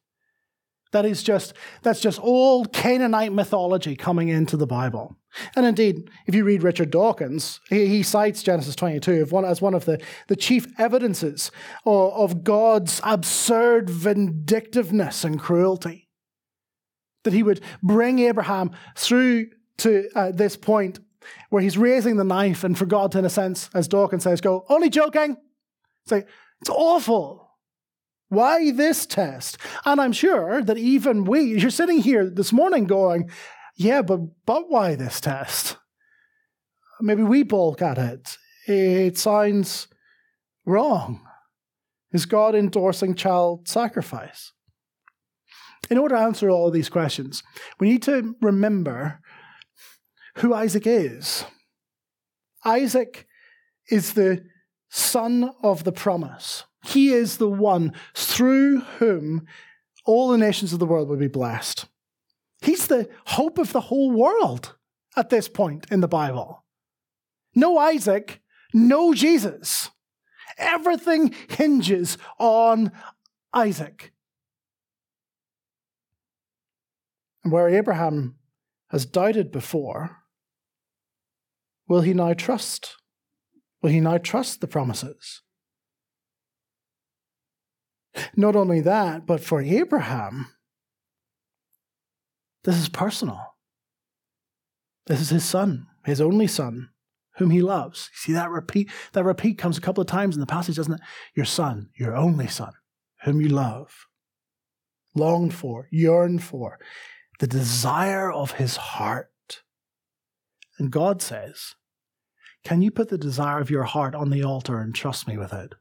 That 0.96 1.04
is 1.04 1.24
just, 1.24 1.52
that's 1.82 2.00
just 2.00 2.22
old 2.22 2.72
Canaanite 2.72 3.34
mythology 3.34 3.98
coming 3.98 4.30
into 4.30 4.56
the 4.56 4.66
Bible. 4.66 5.18
And 5.54 5.66
indeed, 5.66 6.10
if 6.25 6.34
you 6.34 6.46
read 6.46 6.64
Richard 6.64 6.90
Dawkins, 6.90 7.60
he, 7.68 7.88
he 7.88 8.02
cites 8.02 8.42
Genesis 8.42 8.78
22 8.78 9.28
as 9.46 9.62
one 9.62 9.74
of 9.74 9.84
the, 9.84 10.02
the 10.30 10.38
chief 10.38 10.68
evidences 10.80 11.52
of, 11.86 12.14
of 12.14 12.44
God's 12.46 13.02
absurd 13.04 13.90
vindictiveness 13.90 15.25
and 15.25 15.38
cruelty. 15.38 16.08
That 17.25 17.34
he 17.34 17.44
would 17.44 17.60
bring 17.84 18.20
Abraham 18.20 18.72
through 18.96 19.48
to 19.80 20.08
uh, 20.16 20.32
this 20.32 20.56
point 20.56 21.02
where 21.50 21.62
he's 21.62 21.78
raising 21.78 22.16
the 22.16 22.24
knife, 22.24 22.64
and 22.64 22.78
for 22.78 22.86
God 22.86 23.12
to, 23.12 23.20
in 23.20 23.25
a 23.25 23.30
sense, 23.30 23.70
as 23.74 23.90
Dawkins 23.90 24.24
says, 24.24 24.40
go, 24.40 24.66
only 24.70 24.90
joking. 24.90 25.36
Say, 26.08 26.24
it's 26.62 26.70
awful. 26.70 27.45
Why 28.29 28.72
this 28.72 29.05
test? 29.05 29.58
And 29.86 30.01
I'm 30.01 30.12
sure 30.12 30.62
that 30.62 30.77
even 30.77 31.25
we, 31.25 31.41
you're 31.41 31.70
sitting 31.70 32.00
here 32.00 32.29
this 32.29 32.51
morning 32.51 32.86
going, 32.86 33.29
yeah, 33.75 34.01
but, 34.01 34.20
but 34.46 34.70
why 34.70 34.96
this 34.96 35.22
test? 35.22 35.77
Maybe 37.01 37.24
we 37.24 37.44
balk 37.44 37.82
at 37.82 37.98
it. 37.98 38.38
It 38.67 39.17
sounds 39.17 39.88
wrong. 40.65 41.22
Is 42.12 42.25
God 42.25 42.55
endorsing 42.55 43.13
child 43.15 43.67
sacrifice? 43.67 44.53
In 45.89 45.98
order 45.98 46.15
to 46.15 46.22
answer 46.22 46.50
all 46.50 46.67
of 46.67 46.74
these 46.74 46.89
questions, 46.89 47.44
we 47.79 47.89
need 47.89 48.01
to 48.03 48.36
remember 48.41 49.20
who 50.38 50.53
Isaac 50.53 50.88
is. 50.88 51.46
Isaac 52.63 53.27
is 53.91 54.13
the 54.13 54.44
son 54.89 55.51
of 55.62 55.84
the 55.84 55.91
promise. 55.91 56.63
He 56.86 57.12
is 57.12 57.38
the 57.38 57.50
one 57.50 57.94
through 58.13 58.82
whom 58.82 59.48
all 60.06 60.30
the 60.30 60.38
nations 60.38 60.72
of 60.72 60.80
the 60.80 60.86
world 60.86 61.10
will 61.10 61.18
be 61.18 61.27
blessed. 61.27 61.86
He's 62.62 62.88
the 62.88 63.10
hope 63.25 63.58
of 63.58 63.74
the 63.74 63.82
whole 63.82 64.12
world 64.12 64.75
at 65.15 65.30
this 65.30 65.48
point 65.48 65.88
in 65.92 66.01
the 66.01 66.08
Bible. 66.08 66.63
No 67.56 67.77
Isaac, 67.77 68.42
no 68.74 69.13
Jesus. 69.13 69.89
Everything 70.58 71.34
hinges 71.50 72.18
on 72.39 72.92
Isaac. 73.54 74.13
And 77.44 77.51
where 77.51 77.70
Abraham 77.70 78.36
has 78.89 79.06
doubted 79.06 79.51
before, 79.51 80.18
will 81.88 82.01
he 82.01 82.13
now 82.13 82.34
trust? 82.34 82.96
Will 83.82 83.92
he 83.92 84.00
now 84.00 84.18
trust 84.18 84.62
the 84.62 84.68
promises? 84.68 85.42
Not 88.36 88.56
only 88.56 88.82
that, 88.82 89.26
but 89.26 89.42
for 89.42 89.62
Abraham, 89.62 90.48
this 92.64 92.78
is 92.78 92.90
personal. 92.90 93.56
This 95.08 95.22
is 95.22 95.30
his 95.30 95.46
son, 95.46 95.88
his 96.06 96.20
only 96.20 96.48
son, 96.48 96.90
whom 97.38 97.52
he 97.52 97.62
loves. 97.62 98.10
You 98.14 98.18
see 98.18 98.34
that 98.34 98.50
repeat 98.50 98.90
that 99.14 99.24
repeat 99.24 99.58
comes 99.58 99.78
a 99.78 99.82
couple 99.82 100.02
of 100.02 100.08
times 100.08 100.36
in 100.36 100.40
the 100.40 100.48
passage, 100.48 100.78
doesn't 100.78 100.94
it? 100.94 101.02
Your 101.36 101.46
son, 101.46 101.90
your 101.96 102.16
only 102.16 102.48
son, 102.48 102.74
whom 103.24 103.42
you 103.42 103.50
love, 103.50 104.08
longed 105.14 105.54
for, 105.54 105.88
yearned 105.92 106.44
for, 106.44 106.80
the 107.40 107.48
desire 107.48 108.32
of 108.32 108.54
his 108.54 108.78
heart. 108.78 109.30
And 110.80 110.92
God 110.92 111.22
says, 111.22 111.76
Can 112.64 112.82
you 112.82 112.92
put 112.92 113.10
the 113.10 113.18
desire 113.18 113.60
of 113.60 113.70
your 113.70 113.84
heart 113.84 114.16
on 114.16 114.30
the 114.30 114.44
altar 114.44 114.80
and 114.80 114.94
trust 114.96 115.28
me 115.28 115.38
with 115.38 115.54
it? 115.54 115.74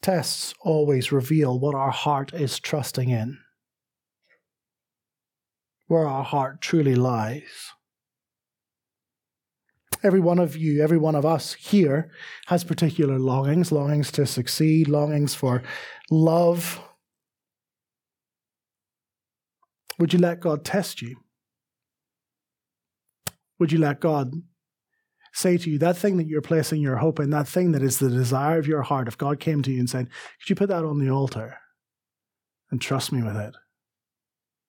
Tests 0.00 0.54
always 0.60 1.12
reveal 1.12 1.58
what 1.58 1.74
our 1.74 1.90
heart 1.90 2.32
is 2.34 2.58
trusting 2.58 3.08
in, 3.08 3.38
where 5.86 6.06
our 6.06 6.24
heart 6.24 6.60
truly 6.60 6.94
lies. 6.94 7.70
Every 10.02 10.20
one 10.20 10.40
of 10.40 10.56
you, 10.56 10.82
every 10.82 10.98
one 10.98 11.14
of 11.14 11.24
us 11.24 11.54
here 11.54 12.10
has 12.46 12.64
particular 12.64 13.18
longings 13.18 13.70
longings 13.70 14.10
to 14.12 14.26
succeed, 14.26 14.88
longings 14.88 15.34
for 15.34 15.62
love. 16.10 16.80
Would 19.98 20.12
you 20.12 20.18
let 20.18 20.40
God 20.40 20.64
test 20.64 21.02
you? 21.02 21.16
Would 23.60 23.70
you 23.70 23.78
let 23.78 24.00
God 24.00 24.32
say 25.32 25.56
to 25.56 25.70
you 25.70 25.78
that 25.78 25.96
thing 25.96 26.16
that 26.18 26.26
you're 26.26 26.42
placing 26.42 26.80
your 26.80 26.96
hope 26.96 27.18
in, 27.18 27.30
that 27.30 27.48
thing 27.48 27.72
that 27.72 27.82
is 27.82 27.98
the 27.98 28.10
desire 28.10 28.58
of 28.58 28.66
your 28.66 28.82
heart, 28.82 29.08
if 29.08 29.18
God 29.18 29.40
came 29.40 29.62
to 29.62 29.70
you 29.70 29.80
and 29.80 29.90
said, 29.90 30.08
Could 30.40 30.50
you 30.50 30.56
put 30.56 30.68
that 30.68 30.84
on 30.84 30.98
the 30.98 31.10
altar 31.10 31.58
and 32.70 32.80
trust 32.80 33.12
me 33.12 33.22
with 33.22 33.36
it? 33.36 33.54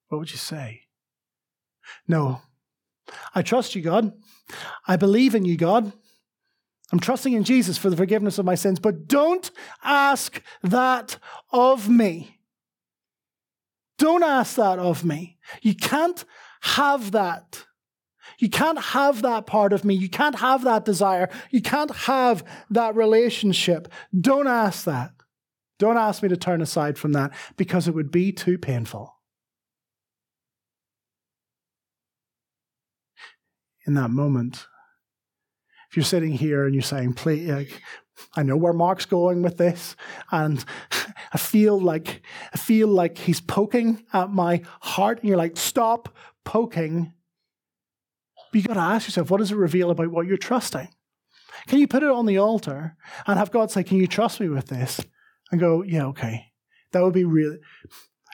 What 0.08 0.18
would 0.18 0.30
you 0.30 0.38
say? 0.38 0.82
No. 2.08 2.40
I 3.34 3.42
trust 3.42 3.74
you, 3.74 3.82
God. 3.82 4.12
I 4.86 4.96
believe 4.96 5.34
in 5.34 5.44
you, 5.44 5.56
God. 5.56 5.92
I'm 6.92 7.00
trusting 7.00 7.32
in 7.32 7.44
Jesus 7.44 7.76
for 7.76 7.90
the 7.90 7.96
forgiveness 7.96 8.38
of 8.38 8.44
my 8.44 8.54
sins, 8.54 8.78
but 8.78 9.08
don't 9.08 9.50
ask 9.82 10.40
that 10.62 11.18
of 11.50 11.88
me. 11.88 12.38
Don't 13.98 14.22
ask 14.22 14.56
that 14.56 14.78
of 14.78 15.04
me. 15.04 15.38
You 15.62 15.74
can't 15.74 16.24
have 16.60 17.12
that. 17.12 17.64
You 18.38 18.50
can't 18.50 18.80
have 18.80 19.22
that 19.22 19.46
part 19.46 19.72
of 19.72 19.84
me. 19.84 19.94
You 19.94 20.08
can't 20.08 20.38
have 20.40 20.64
that 20.64 20.84
desire. 20.84 21.28
You 21.50 21.62
can't 21.62 21.94
have 21.94 22.44
that 22.70 22.94
relationship. 22.94 23.88
Don't 24.18 24.48
ask 24.48 24.84
that. 24.84 25.12
Don't 25.78 25.96
ask 25.96 26.22
me 26.22 26.28
to 26.28 26.36
turn 26.36 26.60
aside 26.60 26.98
from 26.98 27.12
that 27.12 27.32
because 27.56 27.88
it 27.88 27.94
would 27.94 28.10
be 28.10 28.32
too 28.32 28.58
painful. 28.58 29.14
In 33.86 33.94
that 33.94 34.10
moment, 34.10 34.66
if 35.90 35.96
you're 35.96 36.04
sitting 36.04 36.32
here 36.32 36.64
and 36.64 36.74
you're 36.74 36.82
saying, 36.82 37.14
please, 37.14 37.48
like, 37.48 37.82
I 38.36 38.42
know 38.42 38.56
where 38.56 38.72
Mark's 38.72 39.06
going 39.06 39.42
with 39.42 39.58
this, 39.58 39.96
and 40.30 40.64
I 41.32 41.38
feel 41.38 41.80
like 41.80 42.22
I 42.52 42.56
feel 42.56 42.86
like 42.86 43.18
he's 43.18 43.40
poking 43.40 44.04
at 44.12 44.30
my 44.30 44.62
heart, 44.80 45.20
and 45.20 45.28
you're 45.28 45.38
like, 45.38 45.56
stop 45.56 46.14
poking 46.44 47.12
but 48.54 48.58
you've 48.58 48.68
got 48.68 48.74
to 48.74 48.94
ask 48.94 49.08
yourself, 49.08 49.32
what 49.32 49.38
does 49.38 49.50
it 49.50 49.56
reveal 49.56 49.90
about 49.90 50.12
what 50.12 50.28
you're 50.28 50.36
trusting? 50.36 50.86
Can 51.66 51.80
you 51.80 51.88
put 51.88 52.04
it 52.04 52.08
on 52.08 52.26
the 52.26 52.38
altar 52.38 52.96
and 53.26 53.36
have 53.36 53.50
God 53.50 53.72
say, 53.72 53.82
Can 53.82 53.96
you 53.96 54.06
trust 54.06 54.38
me 54.38 54.48
with 54.48 54.68
this? 54.68 55.00
And 55.50 55.60
go, 55.60 55.82
Yeah, 55.82 56.04
okay. 56.06 56.52
That 56.92 57.02
would 57.02 57.14
be 57.14 57.24
really 57.24 57.58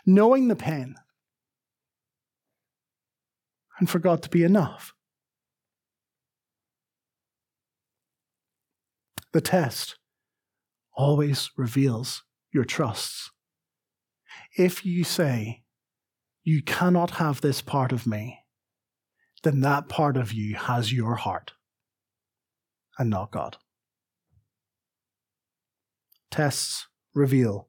knowing 0.05 0.49
the 0.49 0.57
pain 0.57 0.95
and 3.79 3.89
for 3.89 3.99
God 3.99 4.23
to 4.25 4.29
be 4.29 4.45
enough. 4.45 4.93
The 9.33 9.41
test 9.41 9.97
always 10.95 11.51
reveals 11.57 12.25
your 12.53 12.65
trusts. 12.67 13.31
If 14.59 14.85
you 14.85 15.03
say, 15.03 15.63
You 16.45 16.63
cannot 16.63 17.13
have 17.13 17.41
this 17.41 17.63
part 17.63 17.91
of 17.91 18.07
me, 18.07 18.40
then 19.43 19.61
that 19.61 19.89
part 19.89 20.17
of 20.17 20.33
you 20.33 20.55
has 20.55 20.93
your 20.93 21.15
heart 21.17 21.53
and 22.99 23.09
not 23.09 23.31
God. 23.31 23.57
Tests 26.31 26.87
reveal 27.15 27.69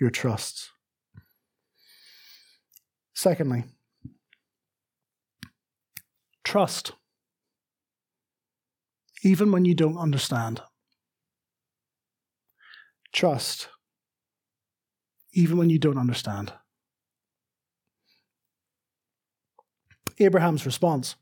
your 0.00 0.10
trusts. 0.10 0.70
Secondly, 3.14 3.64
trust, 6.44 6.92
even 9.22 9.52
when 9.52 9.64
you 9.64 9.74
don't 9.74 9.96
understand. 9.96 10.60
Trust, 13.12 13.68
even 15.32 15.56
when 15.56 15.70
you 15.70 15.78
don't 15.78 15.98
understand. 15.98 16.52
Abraham's 20.18 20.66
response 20.66 21.16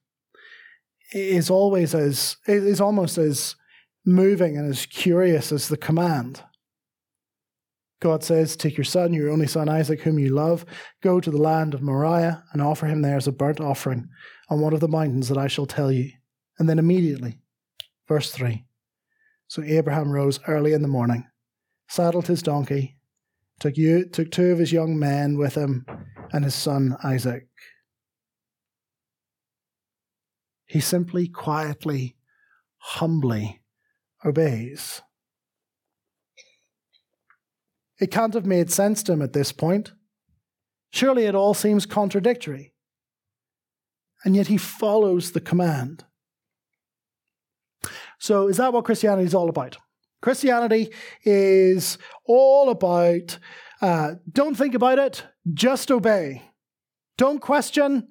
is 1.13 1.51
always 1.51 1.95
as 1.95 2.37
is 2.47 2.81
almost 2.81 3.19
as 3.19 3.57
moving 4.05 4.57
and 4.57 4.69
as 4.69 4.87
curious 4.87 5.53
as 5.53 5.69
the 5.69 5.77
command. 5.77 6.43
God 8.01 8.25
says, 8.25 8.57
Take 8.57 8.77
your 8.77 8.85
son, 8.85 9.13
your 9.13 9.31
only 9.31 9.47
son 9.47 9.69
Isaac, 9.69 10.01
whom 10.01 10.19
you 10.19 10.31
love, 10.31 10.65
go 11.03 11.21
to 11.21 11.31
the 11.31 11.37
land 11.37 11.75
of 11.75 11.83
Moriah 11.83 12.43
and 12.53 12.63
offer 12.63 12.87
him 12.87 13.03
there 13.03 13.17
as 13.17 13.27
a 13.27 13.33
burnt 13.33 13.61
offering 13.61 14.09
on 14.49 14.61
one 14.61 14.73
of 14.73 14.81
the 14.81 14.89
mountains 14.89 15.29
that 15.29 15.39
I 15.39 15.49
shall 15.49 15.67
tell 15.67 15.93
you. 15.93 16.11
And 16.59 16.69
then 16.69 16.79
immediately, 16.79 17.39
verse 18.09 18.31
3 18.31 18.65
So 19.49 19.63
Abraham 19.63 20.11
rose 20.11 20.41
early 20.49 20.73
in 20.73 20.83
the 20.83 20.89
morning, 20.89 21.27
saddled 21.89 22.27
his 22.27 22.43
donkey, 22.43 22.97
took, 23.59 23.77
you, 23.77 24.07
took 24.07 24.31
two 24.31 24.51
of 24.51 24.59
his 24.59 24.73
young 24.73 24.99
men 24.99 25.37
with 25.37 25.55
him, 25.55 25.85
and 26.33 26.45
his 26.45 26.55
son 26.55 26.97
Isaac. 27.05 27.49
He 30.71 30.79
simply, 30.79 31.27
quietly, 31.27 32.15
humbly 32.79 33.61
obeys. 34.25 35.03
It 37.99 38.13
can't 38.13 38.35
have 38.35 38.47
made 38.47 38.71
sense 38.71 39.03
to 39.03 39.15
him 39.15 39.21
at 39.21 39.33
this 39.33 39.51
point. 39.51 39.91
Surely 40.93 41.25
it 41.25 41.35
all 41.35 41.55
seems 41.55 41.87
contradictory. 41.87 42.73
And 44.25 44.37
yet 44.37 44.47
he 44.47 44.57
follows 44.57 45.33
the 45.33 45.41
command. 45.41 46.05
So, 48.21 48.47
is 48.47 48.59
that 48.59 48.73
what 48.73 48.85
Christianity 48.85 49.27
is 49.27 49.35
all 49.35 49.49
about? 49.49 49.77
Christianity 50.23 50.93
is 51.25 51.99
all 52.25 52.71
about 52.71 53.39
uh, 53.83 54.13
don't 54.31 54.55
think 54.55 54.75
about 54.75 55.01
it, 55.01 55.25
just 55.53 55.91
obey. 55.91 56.45
Don't 57.19 57.41
question, 57.41 58.07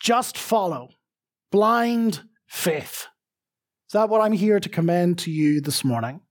just 0.00 0.38
follow 0.38 0.90
blind 1.52 2.22
faith. 2.48 3.06
Is 3.86 3.92
that 3.92 4.08
what 4.08 4.22
I'm 4.22 4.32
here 4.32 4.58
to 4.58 4.68
commend 4.68 5.18
to 5.20 5.30
you 5.30 5.60
this 5.60 5.84
morning? 5.84 6.22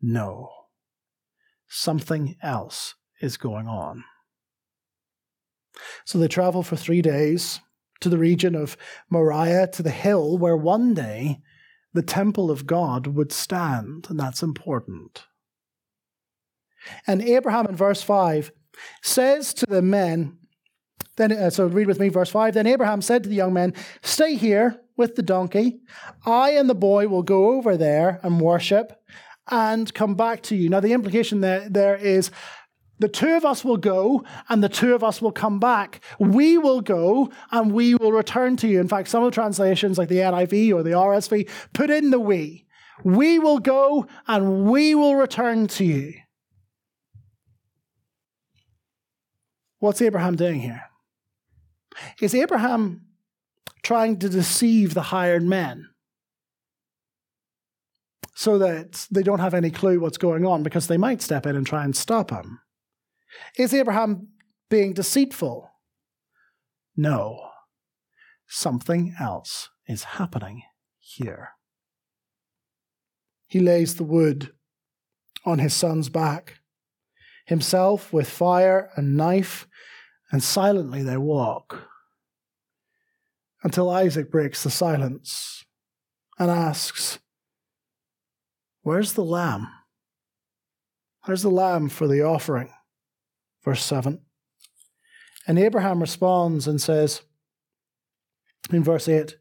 No. 0.00 0.50
Something 1.66 2.36
else 2.42 2.94
is 3.20 3.36
going 3.36 3.66
on. 3.66 4.04
So 6.04 6.18
they 6.18 6.28
travel 6.28 6.62
for 6.62 6.76
three 6.76 7.02
days 7.02 7.60
to 8.00 8.08
the 8.08 8.18
region 8.18 8.54
of 8.54 8.76
Moriah, 9.10 9.66
to 9.72 9.82
the 9.82 9.90
hill 9.90 10.38
where 10.38 10.56
one 10.56 10.94
day 10.94 11.40
the 11.94 12.02
temple 12.02 12.50
of 12.50 12.66
God 12.66 13.06
would 13.06 13.32
stand, 13.32 14.06
and 14.10 14.20
that's 14.20 14.42
important. 14.42 15.24
And 17.06 17.22
Abraham 17.22 17.66
in 17.66 17.76
verse 17.76 18.02
5 18.02 18.52
says 19.02 19.54
to 19.54 19.66
the 19.66 19.80
men, 19.80 20.36
then, 21.16 21.32
uh, 21.32 21.50
so 21.50 21.66
read 21.66 21.86
with 21.86 22.00
me 22.00 22.08
verse 22.08 22.30
5. 22.30 22.54
Then 22.54 22.66
Abraham 22.66 23.00
said 23.00 23.22
to 23.22 23.28
the 23.28 23.36
young 23.36 23.52
men, 23.52 23.74
Stay 24.02 24.34
here 24.34 24.80
with 24.96 25.14
the 25.14 25.22
donkey. 25.22 25.80
I 26.26 26.50
and 26.50 26.68
the 26.68 26.74
boy 26.74 27.08
will 27.08 27.22
go 27.22 27.52
over 27.52 27.76
there 27.76 28.20
and 28.22 28.40
worship 28.40 29.00
and 29.50 29.92
come 29.94 30.14
back 30.14 30.42
to 30.44 30.56
you. 30.56 30.68
Now, 30.68 30.80
the 30.80 30.92
implication 30.92 31.40
there, 31.40 31.68
there 31.68 31.96
is 31.96 32.30
the 32.98 33.08
two 33.08 33.34
of 33.34 33.44
us 33.44 33.64
will 33.64 33.76
go 33.76 34.24
and 34.48 34.62
the 34.62 34.68
two 34.68 34.94
of 34.94 35.02
us 35.02 35.20
will 35.20 35.32
come 35.32 35.58
back. 35.58 36.00
We 36.18 36.58
will 36.58 36.80
go 36.80 37.30
and 37.50 37.72
we 37.72 37.94
will 37.96 38.12
return 38.12 38.56
to 38.58 38.68
you. 38.68 38.80
In 38.80 38.88
fact, 38.88 39.08
some 39.08 39.22
of 39.22 39.30
the 39.30 39.34
translations, 39.34 39.98
like 39.98 40.08
the 40.08 40.18
NIV 40.18 40.72
or 40.72 40.82
the 40.82 40.90
RSV, 40.90 41.48
put 41.72 41.90
in 41.90 42.10
the 42.10 42.20
we. 42.20 42.66
We 43.02 43.38
will 43.38 43.58
go 43.58 44.06
and 44.28 44.64
we 44.70 44.94
will 44.94 45.16
return 45.16 45.66
to 45.68 45.84
you. 45.84 46.14
What's 49.80 50.00
Abraham 50.00 50.36
doing 50.36 50.60
here? 50.60 50.84
Is 52.20 52.34
Abraham 52.34 53.02
trying 53.82 54.18
to 54.18 54.28
deceive 54.28 54.94
the 54.94 55.02
hired 55.02 55.42
men 55.42 55.88
so 58.34 58.58
that 58.58 59.06
they 59.10 59.22
don't 59.22 59.40
have 59.40 59.54
any 59.54 59.70
clue 59.70 60.00
what's 60.00 60.18
going 60.18 60.44
on 60.44 60.62
because 60.62 60.86
they 60.86 60.96
might 60.96 61.22
step 61.22 61.46
in 61.46 61.56
and 61.56 61.66
try 61.66 61.84
and 61.84 61.94
stop 61.96 62.30
him? 62.30 62.60
Is 63.56 63.74
Abraham 63.74 64.28
being 64.70 64.92
deceitful? 64.92 65.70
No. 66.96 67.50
Something 68.46 69.14
else 69.20 69.70
is 69.86 70.04
happening 70.04 70.62
here. 70.98 71.50
He 73.46 73.60
lays 73.60 73.96
the 73.96 74.04
wood 74.04 74.52
on 75.44 75.58
his 75.58 75.74
son's 75.74 76.08
back. 76.08 76.60
Himself, 77.46 78.12
with 78.12 78.28
fire 78.28 78.90
and 78.96 79.16
knife, 79.16 79.68
and 80.34 80.42
silently 80.42 81.04
they 81.04 81.16
walk. 81.16 81.88
until 83.62 83.88
Isaac 83.88 84.32
breaks 84.32 84.64
the 84.64 84.68
silence 84.68 85.64
and 86.40 86.50
asks, 86.50 87.20
Where's 88.82 89.12
the 89.12 89.24
lamb? 89.24 89.68
Where's 91.22 91.42
the 91.42 91.52
lamb 91.52 91.88
for 91.88 92.08
the 92.08 92.22
offering? 92.22 92.72
Verse 93.64 93.84
7. 93.84 94.22
And 95.46 95.56
Abraham 95.56 96.00
responds 96.00 96.66
and 96.66 96.82
says, 96.82 97.22
in 98.72 98.82
verse 98.82 99.08
8, 99.08 99.36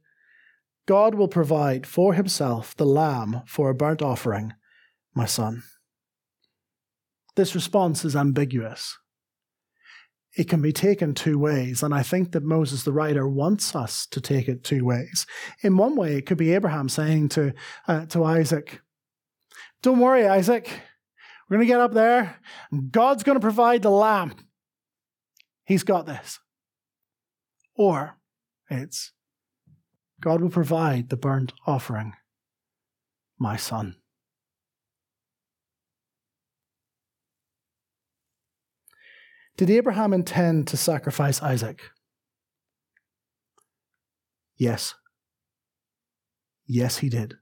God 0.86 1.16
will 1.16 1.28
provide 1.28 1.88
for 1.88 2.14
himself 2.14 2.76
the 2.78 2.86
lamb 2.86 3.42
for 3.48 3.72
a 3.72 3.76
burnt 3.76 4.04
offering, 4.04 4.54
my 5.16 5.26
son. 5.26 5.64
This 7.36 7.56
response 7.56 8.06
is 8.06 8.16
ambiguous. 8.16 9.00
It 10.36 10.50
can 10.50 10.62
be 10.62 10.72
taken 10.72 11.14
two 11.14 11.38
ways, 11.38 11.84
and 11.84 11.94
I 11.94 12.02
think 12.02 12.32
that 12.32 12.44
Moses, 12.44 12.84
the 12.84 12.92
writer, 12.92 13.28
wants 13.28 13.76
us 13.76 14.08
to 14.08 14.20
take 14.20 14.48
it 14.48 14.64
two 14.64 14.84
ways. 14.84 15.28
In 15.62 15.78
one 15.78 15.96
way, 15.96 16.16
it 16.16 16.26
could 16.26 16.40
be 16.40 16.54
Abraham 16.54 16.90
saying 16.90 17.30
to, 17.30 17.54
uh, 17.88 18.08
to 18.08 18.24
Isaac, 18.24 18.82
Don't 19.84 20.00
worry, 20.00 20.28
Isaac. 20.28 20.70
We're 21.50 21.58
going 21.58 21.68
to 21.68 21.72
get 21.74 21.82
up 21.82 21.94
there, 21.94 22.38
and 22.72 22.92
God's 22.92 23.22
going 23.22 23.36
to 23.36 23.42
provide 23.42 23.84
the 23.84 23.92
lamb. 23.92 24.34
He's 25.66 25.84
got 25.84 26.08
this. 26.08 26.40
Or 27.76 28.18
it's 28.70 29.12
God 30.20 30.42
will 30.42 30.50
provide 30.50 31.10
the 31.10 31.18
burnt 31.18 31.54
offering, 31.68 32.14
my 33.38 33.56
son. 33.56 33.98
Did 39.56 39.70
Abraham 39.70 40.14
intend 40.14 40.68
to 40.68 40.78
sacrifice 40.78 41.42
Isaac? 41.42 41.82
Yes. 44.58 44.96
Yes, 46.66 46.98
he 46.98 47.10
did. 47.10 47.36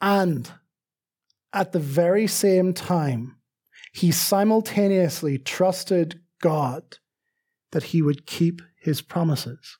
And 0.00 0.52
at 1.52 1.72
the 1.72 1.78
very 1.78 2.26
same 2.26 2.74
time, 2.74 3.36
he 3.92 4.10
simultaneously 4.10 5.38
trusted 5.38 6.20
God 6.42 6.98
that 7.72 7.84
he 7.84 8.02
would 8.02 8.26
keep 8.26 8.60
his 8.80 9.00
promises. 9.00 9.78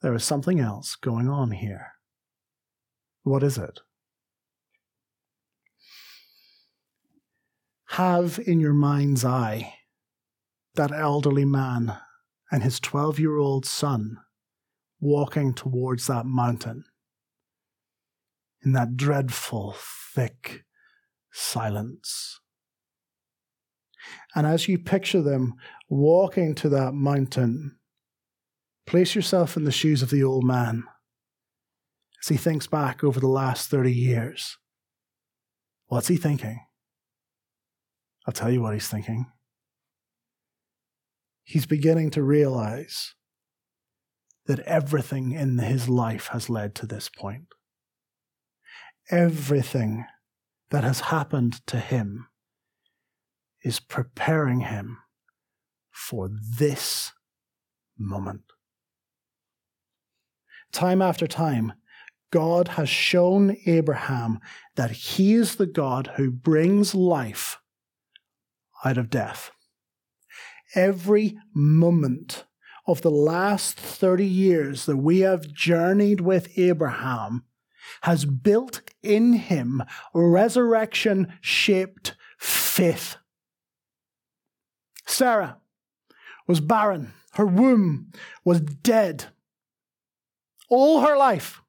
There 0.00 0.14
is 0.14 0.24
something 0.24 0.60
else 0.60 0.96
going 0.96 1.28
on 1.28 1.50
here. 1.50 1.92
What 3.22 3.42
is 3.42 3.58
it? 3.58 3.80
Have 7.94 8.40
in 8.44 8.58
your 8.58 8.72
mind's 8.72 9.24
eye 9.24 9.74
that 10.74 10.90
elderly 10.90 11.44
man 11.44 11.96
and 12.50 12.64
his 12.64 12.80
12 12.80 13.20
year 13.20 13.38
old 13.38 13.64
son 13.64 14.16
walking 14.98 15.54
towards 15.54 16.08
that 16.08 16.26
mountain 16.26 16.86
in 18.64 18.72
that 18.72 18.96
dreadful, 18.96 19.76
thick 20.12 20.64
silence. 21.30 22.40
And 24.34 24.44
as 24.44 24.66
you 24.66 24.76
picture 24.76 25.22
them 25.22 25.54
walking 25.88 26.56
to 26.56 26.68
that 26.70 26.94
mountain, 26.94 27.76
place 28.88 29.14
yourself 29.14 29.56
in 29.56 29.62
the 29.62 29.70
shoes 29.70 30.02
of 30.02 30.10
the 30.10 30.24
old 30.24 30.42
man 30.42 30.82
as 32.20 32.26
he 32.26 32.36
thinks 32.36 32.66
back 32.66 33.04
over 33.04 33.20
the 33.20 33.28
last 33.28 33.70
30 33.70 33.92
years. 33.92 34.58
What's 35.86 36.08
he 36.08 36.16
thinking? 36.16 36.58
I'll 38.26 38.32
tell 38.32 38.50
you 38.50 38.62
what 38.62 38.74
he's 38.74 38.88
thinking. 38.88 39.26
He's 41.42 41.66
beginning 41.66 42.10
to 42.10 42.22
realize 42.22 43.14
that 44.46 44.60
everything 44.60 45.32
in 45.32 45.58
his 45.58 45.88
life 45.88 46.28
has 46.28 46.48
led 46.48 46.74
to 46.76 46.86
this 46.86 47.08
point 47.08 47.46
everything 49.10 50.06
that 50.70 50.84
has 50.84 51.00
happened 51.00 51.66
to 51.66 51.78
him 51.78 52.26
is 53.62 53.80
preparing 53.80 54.60
him 54.60 54.98
for 55.90 56.28
this 56.58 57.12
moment. 57.98 58.42
Time 60.72 61.00
after 61.00 61.26
time, 61.26 61.72
God 62.30 62.68
has 62.68 62.88
shown 62.88 63.56
Abraham 63.66 64.40
that 64.74 64.90
he 64.90 65.34
is 65.34 65.56
the 65.56 65.66
God 65.66 66.10
who 66.16 66.30
brings 66.30 66.94
life 66.94 67.58
out 68.84 68.98
of 68.98 69.10
death. 69.10 69.50
Every 70.74 71.38
moment 71.54 72.44
of 72.86 73.00
the 73.02 73.10
last 73.10 73.78
30 73.78 74.26
years 74.26 74.86
that 74.86 74.96
we 74.96 75.20
have 75.20 75.52
journeyed 75.52 76.20
with 76.20 76.58
Abraham 76.58 77.44
has 78.02 78.24
built 78.24 78.82
in 79.02 79.34
him 79.34 79.82
resurrection 80.12 81.32
shaped 81.40 82.14
faith. 82.38 83.16
Sarah 85.06 85.58
was 86.46 86.60
barren, 86.60 87.12
her 87.34 87.46
womb 87.46 88.12
was 88.44 88.60
dead. 88.60 89.26
All 90.68 91.00
her 91.00 91.16
life. 91.16 91.60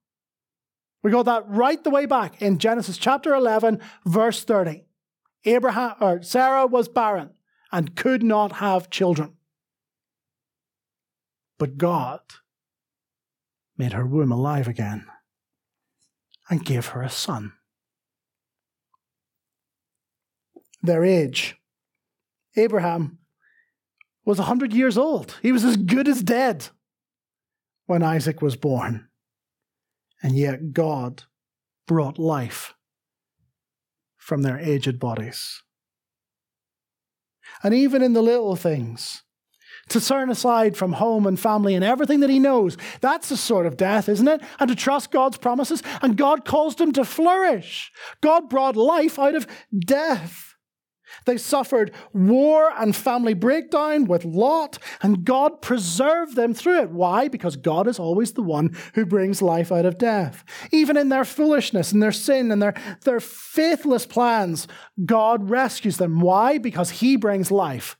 We 1.03 1.11
got 1.11 1.25
that 1.25 1.47
right 1.47 1.81
the 1.83 1.89
way 1.89 2.07
back 2.07 2.41
in 2.41 2.57
Genesis 2.57 2.97
chapter 2.97 3.35
11, 3.35 3.79
verse 4.05 4.43
30. 4.43 4.85
Abraham 5.45 5.95
or 5.99 6.21
Sarah 6.21 6.65
was 6.65 6.87
barren 6.87 7.31
and 7.71 7.95
could 7.95 8.23
not 8.23 8.53
have 8.53 8.89
children. 8.89 9.33
But 11.57 11.77
God 11.77 12.21
made 13.77 13.93
her 13.93 14.05
womb 14.05 14.31
alive 14.31 14.67
again 14.67 15.05
and 16.49 16.65
gave 16.65 16.87
her 16.87 17.01
a 17.01 17.09
son. 17.09 17.53
Their 20.81 21.03
age. 21.03 21.55
Abraham 22.55 23.19
was 24.23 24.37
100 24.37 24.73
years 24.73 24.97
old. 24.97 25.37
He 25.41 25.51
was 25.51 25.63
as 25.63 25.77
good 25.77 26.07
as 26.07 26.21
dead 26.21 26.67
when 27.85 28.03
Isaac 28.03 28.41
was 28.41 28.55
born. 28.55 29.07
And 30.21 30.35
yet 30.35 30.73
God 30.73 31.23
brought 31.87 32.17
life 32.17 32.74
from 34.25 34.41
their 34.41 34.57
aged 34.57 34.99
bodies. 34.99 35.61
And 37.61 37.75
even 37.75 38.01
in 38.01 38.13
the 38.13 38.23
little 38.23 38.55
things, 38.55 39.21
to 39.89 40.01
turn 40.01 40.31
aside 40.31 40.75
from 40.75 40.93
home 40.93 41.27
and 41.27 41.39
family 41.39 41.75
and 41.75 41.83
everything 41.83 42.21
that 42.21 42.29
he 42.31 42.39
knows. 42.39 42.75
That's 43.01 43.29
the 43.29 43.37
sort 43.37 43.67
of 43.67 43.77
death, 43.77 44.09
isn't 44.09 44.27
it? 44.27 44.41
And 44.59 44.67
to 44.67 44.75
trust 44.75 45.11
God's 45.11 45.37
promises. 45.37 45.83
And 46.01 46.17
God 46.17 46.43
caused 46.43 46.81
him 46.81 46.91
to 46.93 47.05
flourish. 47.05 47.91
God 48.19 48.49
brought 48.49 48.75
life 48.75 49.19
out 49.19 49.35
of 49.35 49.45
death. 49.77 50.54
They 51.25 51.37
suffered 51.37 51.91
war 52.13 52.71
and 52.77 52.95
family 52.95 53.33
breakdown 53.33 54.05
with 54.05 54.25
Lot, 54.25 54.77
and 55.01 55.23
God 55.23 55.61
preserved 55.61 56.35
them 56.35 56.53
through 56.53 56.81
it. 56.81 56.91
Why? 56.91 57.27
Because 57.27 57.55
God 57.55 57.87
is 57.87 57.99
always 57.99 58.33
the 58.33 58.41
one 58.41 58.75
who 58.93 59.05
brings 59.05 59.41
life 59.41 59.71
out 59.71 59.85
of 59.85 59.97
death. 59.97 60.43
Even 60.71 60.97
in 60.97 61.09
their 61.09 61.25
foolishness 61.25 61.91
and 61.91 62.01
their 62.01 62.11
sin 62.11 62.51
and 62.51 62.61
their, 62.61 62.73
their 63.03 63.19
faithless 63.19 64.05
plans, 64.05 64.67
God 65.05 65.49
rescues 65.49 65.97
them. 65.97 66.19
Why? 66.19 66.57
Because 66.57 66.89
He 66.89 67.15
brings 67.15 67.51
life 67.51 67.97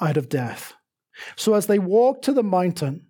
out 0.00 0.16
of 0.16 0.28
death. 0.28 0.74
So 1.36 1.54
as 1.54 1.66
they 1.66 1.78
walk 1.78 2.22
to 2.22 2.32
the 2.32 2.42
mountain, 2.42 3.06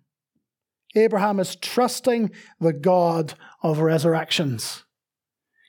Abraham 0.95 1.39
is 1.39 1.55
trusting 1.55 2.31
the 2.59 2.73
God 2.73 3.33
of 3.63 3.79
resurrections. 3.79 4.83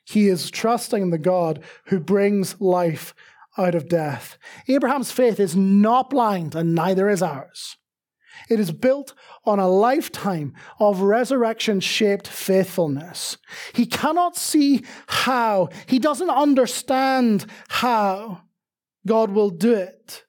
He 0.04 0.28
is 0.28 0.50
trusting 0.50 1.10
the 1.10 1.18
God 1.18 1.62
who 1.86 2.00
brings 2.00 2.60
life 2.60 3.14
out 3.58 3.74
of 3.74 3.88
death. 3.88 4.38
Abraham's 4.68 5.12
faith 5.12 5.38
is 5.38 5.54
not 5.56 6.10
blind, 6.10 6.54
and 6.54 6.74
neither 6.74 7.08
is 7.08 7.22
ours. 7.22 7.76
It 8.48 8.58
is 8.58 8.72
built 8.72 9.14
on 9.44 9.58
a 9.58 9.68
lifetime 9.68 10.54
of 10.80 11.00
resurrection 11.00 11.80
shaped 11.80 12.26
faithfulness. 12.26 13.36
He 13.74 13.86
cannot 13.86 14.36
see 14.36 14.84
how, 15.06 15.68
he 15.86 15.98
doesn't 15.98 16.30
understand 16.30 17.46
how 17.68 18.42
God 19.06 19.30
will 19.30 19.50
do 19.50 19.74
it. 19.74 20.24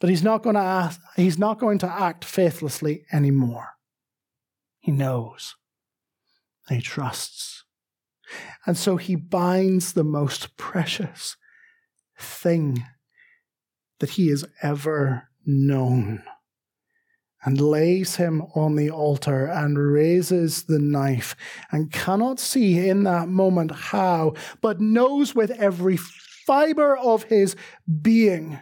But 0.00 0.10
he's 0.10 0.22
not 0.22 0.42
going 0.42 0.54
to 0.54 0.60
ask, 0.60 1.00
he's 1.16 1.38
not 1.38 1.58
going 1.58 1.78
to 1.78 1.90
act 1.90 2.24
faithlessly 2.24 3.04
anymore. 3.12 3.70
He 4.80 4.92
knows. 4.92 5.56
He 6.68 6.80
trusts. 6.80 7.64
And 8.66 8.76
so 8.76 8.96
he 8.96 9.14
binds 9.14 9.92
the 9.92 10.04
most 10.04 10.56
precious 10.56 11.36
thing 12.18 12.84
that 14.00 14.10
he 14.10 14.28
has 14.28 14.44
ever 14.62 15.28
known 15.44 16.22
and 17.44 17.60
lays 17.60 18.16
him 18.16 18.42
on 18.54 18.74
the 18.74 18.90
altar 18.90 19.46
and 19.46 19.78
raises 19.78 20.64
the 20.64 20.78
knife 20.78 21.36
and 21.70 21.92
cannot 21.92 22.40
see 22.40 22.88
in 22.88 23.04
that 23.04 23.28
moment 23.28 23.70
how, 23.70 24.34
but 24.60 24.80
knows 24.80 25.34
with 25.34 25.50
every 25.52 25.96
fiber 25.96 26.96
of 26.96 27.24
his 27.24 27.54
being 28.02 28.58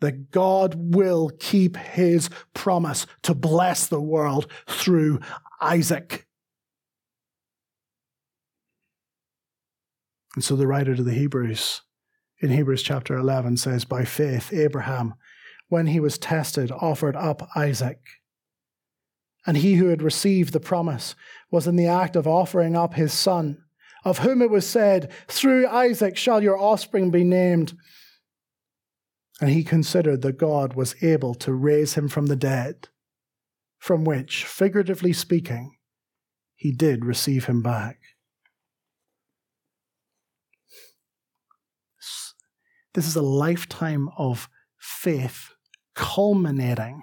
that 0.00 0.30
God 0.30 0.94
will 0.94 1.30
keep 1.40 1.76
his 1.76 2.28
promise 2.52 3.06
to 3.22 3.34
bless 3.34 3.86
the 3.86 4.00
world 4.00 4.50
through 4.68 5.20
Isaac. 5.60 6.23
And 10.34 10.42
so 10.42 10.56
the 10.56 10.66
writer 10.66 10.94
to 10.96 11.02
the 11.02 11.14
Hebrews 11.14 11.82
in 12.40 12.50
Hebrews 12.50 12.82
chapter 12.82 13.16
11 13.16 13.56
says, 13.56 13.84
By 13.84 14.04
faith, 14.04 14.52
Abraham, 14.52 15.14
when 15.68 15.86
he 15.86 16.00
was 16.00 16.18
tested, 16.18 16.70
offered 16.70 17.16
up 17.16 17.48
Isaac. 17.56 18.00
And 19.46 19.56
he 19.56 19.74
who 19.74 19.86
had 19.88 20.02
received 20.02 20.52
the 20.52 20.60
promise 20.60 21.14
was 21.50 21.66
in 21.66 21.76
the 21.76 21.86
act 21.86 22.16
of 22.16 22.26
offering 22.26 22.76
up 22.76 22.94
his 22.94 23.12
son, 23.12 23.62
of 24.04 24.18
whom 24.18 24.42
it 24.42 24.50
was 24.50 24.66
said, 24.66 25.10
Through 25.28 25.68
Isaac 25.68 26.16
shall 26.16 26.42
your 26.42 26.58
offspring 26.58 27.10
be 27.10 27.24
named. 27.24 27.74
And 29.40 29.50
he 29.50 29.64
considered 29.64 30.22
that 30.22 30.38
God 30.38 30.74
was 30.74 31.02
able 31.02 31.34
to 31.36 31.52
raise 31.52 31.94
him 31.94 32.08
from 32.08 32.26
the 32.26 32.36
dead, 32.36 32.88
from 33.78 34.04
which, 34.04 34.44
figuratively 34.44 35.12
speaking, 35.12 35.76
he 36.56 36.72
did 36.72 37.04
receive 37.04 37.46
him 37.46 37.62
back. 37.62 38.00
This 42.94 43.08
is 43.08 43.16
a 43.16 43.22
lifetime 43.22 44.08
of 44.16 44.48
faith 44.78 45.50
culminating 45.94 47.02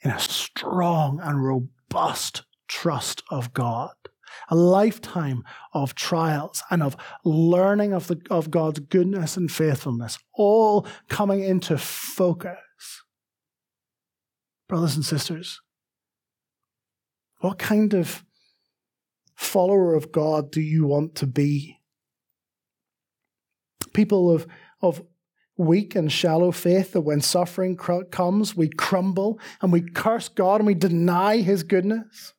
in 0.00 0.10
a 0.10 0.18
strong 0.18 1.20
and 1.22 1.44
robust 1.44 2.44
trust 2.68 3.22
of 3.30 3.52
God. 3.52 3.92
A 4.48 4.56
lifetime 4.56 5.44
of 5.74 5.94
trials 5.94 6.62
and 6.70 6.82
of 6.82 6.96
learning 7.22 7.92
of, 7.92 8.06
the, 8.06 8.20
of 8.30 8.50
God's 8.50 8.80
goodness 8.80 9.36
and 9.36 9.52
faithfulness, 9.52 10.18
all 10.34 10.86
coming 11.08 11.42
into 11.42 11.76
focus. 11.76 12.56
Brothers 14.68 14.96
and 14.96 15.04
sisters, 15.04 15.60
what 17.40 17.58
kind 17.58 17.92
of 17.92 18.24
follower 19.34 19.94
of 19.94 20.12
God 20.12 20.50
do 20.50 20.62
you 20.62 20.86
want 20.86 21.14
to 21.16 21.26
be? 21.26 21.81
People 23.92 24.30
of, 24.30 24.46
of 24.80 25.02
weak 25.56 25.94
and 25.94 26.10
shallow 26.10 26.50
faith 26.50 26.92
that 26.92 27.02
when 27.02 27.20
suffering 27.20 27.76
cr- 27.76 28.02
comes, 28.10 28.56
we 28.56 28.68
crumble 28.68 29.38
and 29.60 29.72
we 29.72 29.82
curse 29.82 30.28
God 30.28 30.60
and 30.60 30.66
we 30.66 30.74
deny 30.74 31.38
His 31.38 31.62
goodness? 31.62 32.34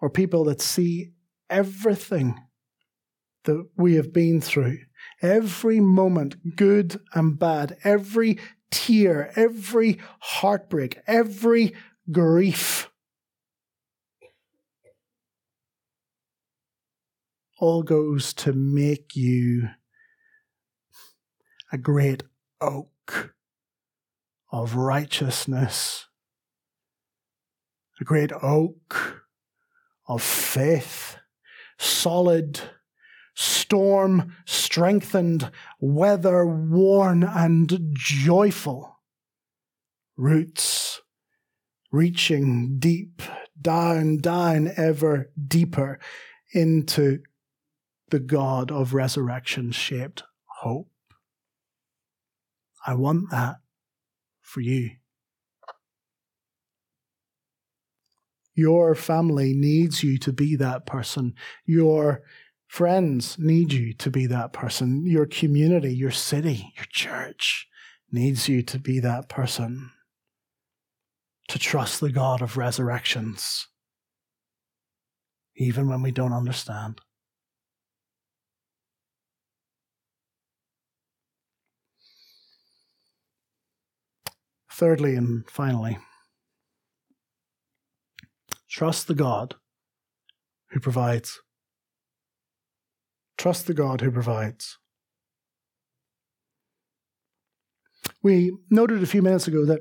Or 0.00 0.10
people 0.10 0.44
that 0.44 0.62
see 0.62 1.12
everything 1.48 2.40
that 3.44 3.68
we 3.76 3.94
have 3.94 4.12
been 4.12 4.40
through, 4.40 4.78
every 5.22 5.80
moment, 5.80 6.56
good 6.56 7.00
and 7.14 7.38
bad, 7.38 7.76
every 7.84 8.38
tear, 8.70 9.32
every 9.36 9.98
heartbreak, 10.20 11.00
every 11.06 11.74
grief, 12.10 12.89
all 17.60 17.82
goes 17.82 18.32
to 18.32 18.54
make 18.54 19.14
you 19.14 19.68
a 21.70 21.76
great 21.76 22.22
oak 22.60 23.34
of 24.50 24.74
righteousness, 24.74 26.06
a 28.00 28.04
great 28.04 28.32
oak 28.42 29.26
of 30.08 30.22
faith, 30.22 31.18
solid, 31.78 32.58
storm 33.34 34.34
strengthened, 34.46 35.50
weather 35.78 36.46
worn, 36.46 37.22
and 37.22 37.90
joyful. 37.92 38.98
Roots 40.16 41.02
reaching 41.92 42.78
deep, 42.78 43.22
down, 43.60 44.16
down, 44.18 44.72
ever 44.76 45.30
deeper 45.46 45.98
into 46.52 47.22
the 48.10 48.20
God 48.20 48.70
of 48.70 48.94
resurrection 48.94 49.72
shaped 49.72 50.22
hope. 50.60 50.88
I 52.86 52.94
want 52.94 53.30
that 53.30 53.56
for 54.42 54.60
you. 54.60 54.90
Your 58.54 58.94
family 58.94 59.54
needs 59.54 60.02
you 60.02 60.18
to 60.18 60.32
be 60.32 60.56
that 60.56 60.84
person. 60.84 61.34
Your 61.64 62.22
friends 62.66 63.38
need 63.38 63.72
you 63.72 63.94
to 63.94 64.10
be 64.10 64.26
that 64.26 64.52
person. 64.52 65.06
Your 65.06 65.26
community, 65.26 65.94
your 65.94 66.10
city, 66.10 66.72
your 66.76 66.86
church 66.90 67.68
needs 68.12 68.48
you 68.48 68.62
to 68.62 68.78
be 68.78 69.00
that 69.00 69.28
person. 69.28 69.90
To 71.48 71.58
trust 71.58 72.00
the 72.00 72.12
God 72.12 72.42
of 72.42 72.56
resurrections, 72.56 73.66
even 75.56 75.88
when 75.88 76.02
we 76.02 76.12
don't 76.12 76.32
understand. 76.32 77.00
Thirdly 84.80 85.14
and 85.14 85.44
finally, 85.46 85.98
trust 88.70 89.08
the 89.08 89.14
God 89.14 89.56
who 90.70 90.80
provides. 90.80 91.38
Trust 93.36 93.66
the 93.66 93.74
God 93.74 94.00
who 94.00 94.10
provides. 94.10 94.78
We 98.22 98.56
noted 98.70 99.02
a 99.02 99.06
few 99.06 99.20
minutes 99.20 99.46
ago 99.46 99.66
that 99.66 99.80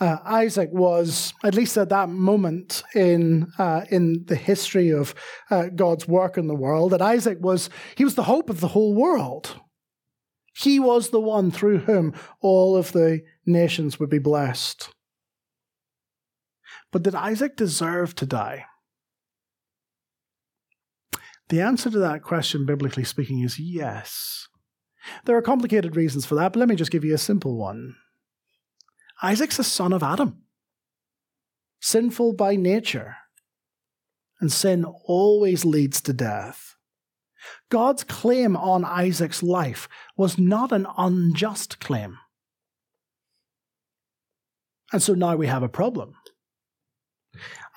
uh, 0.00 0.18
Isaac 0.26 0.68
was, 0.70 1.32
at 1.42 1.54
least 1.54 1.78
at 1.78 1.88
that 1.88 2.10
moment 2.10 2.82
in 2.94 3.46
uh, 3.56 3.86
in 3.90 4.26
the 4.26 4.36
history 4.36 4.90
of 4.90 5.14
uh, 5.50 5.68
God's 5.74 6.06
work 6.06 6.36
in 6.36 6.46
the 6.46 6.54
world, 6.54 6.92
that 6.92 7.00
Isaac 7.00 7.38
was 7.40 7.70
he 7.94 8.04
was 8.04 8.16
the 8.16 8.24
hope 8.24 8.50
of 8.50 8.60
the 8.60 8.68
whole 8.68 8.94
world. 8.94 9.58
He 10.58 10.80
was 10.80 11.10
the 11.10 11.20
one 11.20 11.50
through 11.50 11.80
whom 11.80 12.14
all 12.40 12.76
of 12.76 12.92
the 12.92 13.20
nations 13.44 14.00
would 14.00 14.08
be 14.08 14.18
blessed. 14.18 14.88
But 16.90 17.02
did 17.02 17.14
Isaac 17.14 17.56
deserve 17.56 18.14
to 18.14 18.26
die? 18.26 18.64
The 21.48 21.60
answer 21.60 21.90
to 21.90 21.98
that 21.98 22.22
question, 22.22 22.64
biblically 22.64 23.04
speaking, 23.04 23.40
is 23.40 23.58
yes. 23.58 24.48
There 25.26 25.36
are 25.36 25.42
complicated 25.42 25.94
reasons 25.94 26.24
for 26.24 26.36
that, 26.36 26.54
but 26.54 26.60
let 26.60 26.68
me 26.68 26.74
just 26.74 26.90
give 26.90 27.04
you 27.04 27.14
a 27.14 27.18
simple 27.18 27.56
one. 27.56 27.96
Isaac's 29.22 29.58
a 29.58 29.64
son 29.64 29.92
of 29.92 30.02
Adam, 30.02 30.42
sinful 31.80 32.32
by 32.32 32.56
nature, 32.56 33.16
and 34.40 34.50
sin 34.50 34.84
always 35.04 35.64
leads 35.66 36.00
to 36.00 36.12
death. 36.12 36.75
God's 37.68 38.04
claim 38.04 38.56
on 38.56 38.84
Isaac's 38.84 39.42
life 39.42 39.88
was 40.16 40.38
not 40.38 40.72
an 40.72 40.86
unjust 40.96 41.80
claim. 41.80 42.18
And 44.92 45.02
so 45.02 45.14
now 45.14 45.34
we 45.36 45.48
have 45.48 45.64
a 45.64 45.68
problem. 45.68 46.14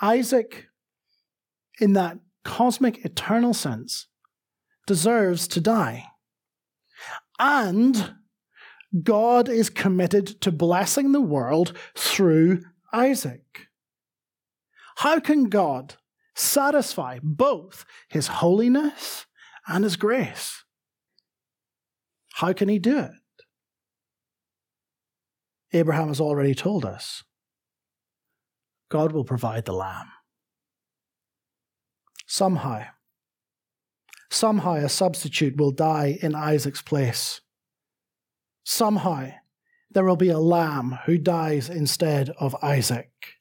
Isaac, 0.01 0.67
in 1.79 1.93
that 1.93 2.19
cosmic 2.43 3.03
eternal 3.03 3.53
sense, 3.53 4.07
deserves 4.85 5.47
to 5.49 5.61
die. 5.61 6.05
And 7.39 8.15
God 9.03 9.49
is 9.49 9.69
committed 9.69 10.41
to 10.41 10.51
blessing 10.51 11.11
the 11.11 11.21
world 11.21 11.77
through 11.95 12.61
Isaac. 12.93 13.67
How 14.97 15.19
can 15.19 15.45
God 15.45 15.95
satisfy 16.35 17.19
both 17.21 17.85
his 18.09 18.27
holiness 18.27 19.25
and 19.69 19.83
His 19.83 19.95
grace. 19.95 20.63
How 22.33 22.51
can 22.51 22.67
He 22.67 22.79
do 22.79 22.99
it? 22.99 23.11
Abraham 25.71 26.07
has 26.07 26.19
already 26.19 26.55
told 26.55 26.83
us 26.83 27.23
God 28.89 29.11
will 29.11 29.23
provide 29.23 29.65
the 29.65 29.73
lamb. 29.73 30.07
Somehow, 32.25 32.85
somehow 34.31 34.73
a 34.73 34.89
substitute 34.89 35.57
will 35.57 35.71
die 35.71 36.17
in 36.21 36.35
Isaac's 36.35 36.81
place. 36.81 37.41
Somehow 38.63 39.29
there 39.91 40.05
will 40.05 40.15
be 40.15 40.29
a 40.29 40.39
lamb 40.39 40.99
who 41.05 41.17
dies 41.17 41.69
instead 41.69 42.29
of 42.39 42.55
Isaac. 42.61 43.38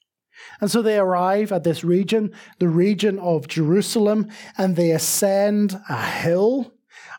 And 0.60 0.70
so 0.70 0.82
they 0.82 0.98
arrive 0.98 1.52
at 1.52 1.64
this 1.64 1.84
region, 1.84 2.32
the 2.58 2.68
region 2.68 3.18
of 3.18 3.48
Jerusalem, 3.48 4.28
and 4.56 4.76
they 4.76 4.90
ascend 4.90 5.80
a 5.88 6.02
hill. 6.02 6.74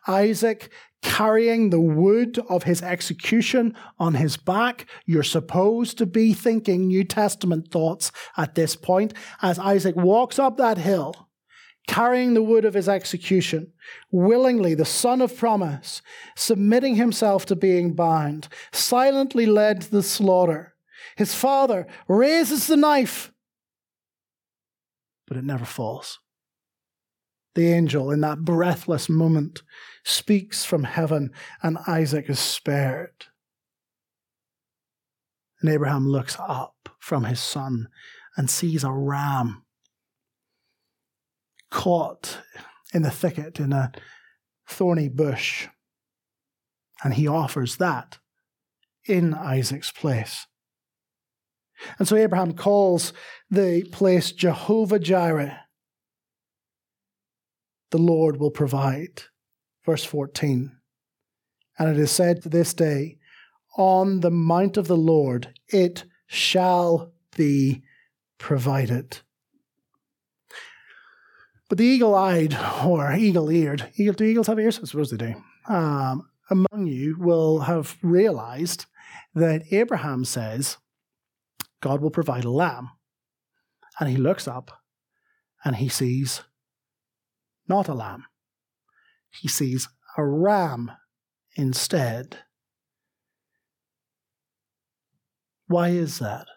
Isaac 0.07 0.71
carrying 1.01 1.69
the 1.69 1.79
wood 1.79 2.39
of 2.49 2.63
his 2.63 2.81
execution 2.81 3.75
on 3.99 4.15
his 4.15 4.37
back. 4.37 4.85
You're 5.05 5.23
supposed 5.23 5.97
to 5.97 6.05
be 6.05 6.33
thinking 6.33 6.87
New 6.87 7.03
Testament 7.03 7.71
thoughts 7.71 8.11
at 8.37 8.55
this 8.55 8.75
point. 8.75 9.13
As 9.41 9.59
Isaac 9.59 9.95
walks 9.95 10.39
up 10.39 10.57
that 10.57 10.77
hill, 10.77 11.29
carrying 11.87 12.33
the 12.33 12.43
wood 12.43 12.65
of 12.65 12.73
his 12.73 12.89
execution, 12.89 13.71
willingly, 14.11 14.75
the 14.75 14.85
son 14.85 15.21
of 15.21 15.35
promise, 15.35 16.01
submitting 16.35 16.95
himself 16.95 17.45
to 17.45 17.55
being 17.55 17.93
bound, 17.93 18.47
silently 18.71 19.45
led 19.45 19.81
to 19.81 19.91
the 19.91 20.03
slaughter. 20.03 20.75
His 21.19 21.35
father 21.35 21.85
raises 22.07 22.67
the 22.67 22.77
knife, 22.77 23.33
but 25.27 25.35
it 25.35 25.43
never 25.43 25.65
falls. 25.65 26.17
The 27.55 27.73
angel, 27.73 28.09
in 28.09 28.21
that 28.21 28.45
breathless 28.45 29.09
moment, 29.09 29.61
speaks 30.05 30.63
from 30.63 30.85
heaven, 30.85 31.31
and 31.61 31.77
Isaac 31.85 32.29
is 32.29 32.39
spared. 32.39 33.25
And 35.59 35.69
Abraham 35.69 36.07
looks 36.07 36.37
up 36.39 36.87
from 36.99 37.25
his 37.25 37.41
son 37.41 37.89
and 38.37 38.49
sees 38.49 38.85
a 38.85 38.93
ram 38.93 39.65
caught 41.69 42.39
in 42.93 43.01
the 43.01 43.11
thicket 43.11 43.59
in 43.59 43.73
a 43.73 43.91
thorny 44.69 45.09
bush. 45.09 45.67
And 47.03 47.15
he 47.15 47.27
offers 47.27 47.75
that 47.75 48.19
in 49.05 49.33
Isaac's 49.33 49.91
place. 49.91 50.45
And 51.97 52.07
so 52.07 52.15
Abraham 52.15 52.53
calls 52.53 53.13
the 53.49 53.83
place 53.91 54.31
Jehovah 54.31 54.99
Jireh. 54.99 55.59
The 57.91 57.97
Lord 57.97 58.37
will 58.37 58.51
provide. 58.51 59.23
Verse 59.85 60.03
14. 60.03 60.75
And 61.77 61.89
it 61.89 61.97
is 61.97 62.11
said 62.11 62.43
to 62.43 62.49
this 62.49 62.73
day, 62.73 63.17
On 63.77 64.19
the 64.19 64.31
mount 64.31 64.77
of 64.77 64.87
the 64.87 64.97
Lord 64.97 65.53
it 65.67 66.03
shall 66.27 67.13
be 67.35 67.83
provided. 68.37 69.19
But 71.69 71.77
the 71.77 71.85
eagle 71.85 72.15
eyed 72.15 72.57
or 72.83 73.13
eagle 73.13 73.49
eared, 73.49 73.91
eagle, 73.95 74.15
do 74.15 74.23
eagles 74.23 74.47
have 74.47 74.59
ears? 74.59 74.79
I 74.79 74.85
suppose 74.85 75.11
they 75.11 75.17
do. 75.17 75.35
Um, 75.71 76.27
among 76.49 76.87
you 76.87 77.15
will 77.19 77.59
have 77.59 77.97
realized 78.01 78.87
that 79.35 79.63
Abraham 79.71 80.25
says 80.25 80.77
God 81.81 82.01
will 82.01 82.09
provide 82.09 82.45
a 82.45 82.49
lamb. 82.49 82.91
And 83.99 84.09
he 84.09 84.17
looks 84.17 84.47
up 84.47 84.71
and 85.63 85.75
he 85.75 85.89
sees 85.89 86.41
not 87.67 87.87
a 87.87 87.93
lamb, 87.93 88.25
he 89.29 89.47
sees 89.47 89.87
a 90.17 90.25
ram 90.25 90.91
instead. 91.55 92.39
Why 95.67 95.89
is 95.89 96.17
that? 96.19 96.47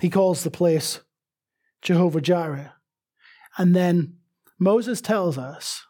He 0.00 0.08
calls 0.08 0.42
the 0.42 0.50
place 0.50 1.00
Jehovah 1.82 2.20
Jireh. 2.20 2.72
And 3.58 3.76
then 3.76 4.16
Moses 4.58 5.00
tells 5.00 5.36
us 5.36 5.84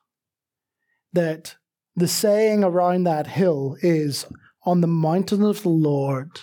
that 1.13 1.57
the 1.95 2.09
saying 2.09 2.65
around 2.65 3.05
that 3.05 3.27
hill 3.29 3.77
is 3.81 4.27
on 4.65 4.81
the 4.81 4.87
mountain 4.87 5.43
of 5.43 5.63
the 5.63 5.69
Lord, 5.69 6.41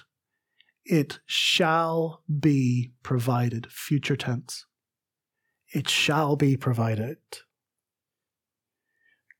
it 0.85 1.19
shall 1.25 2.23
be 2.39 2.91
provided. 3.03 3.71
Future 3.71 4.15
tense. 4.15 4.65
It 5.73 5.87
shall 5.87 6.35
be 6.35 6.57
provided. 6.57 7.17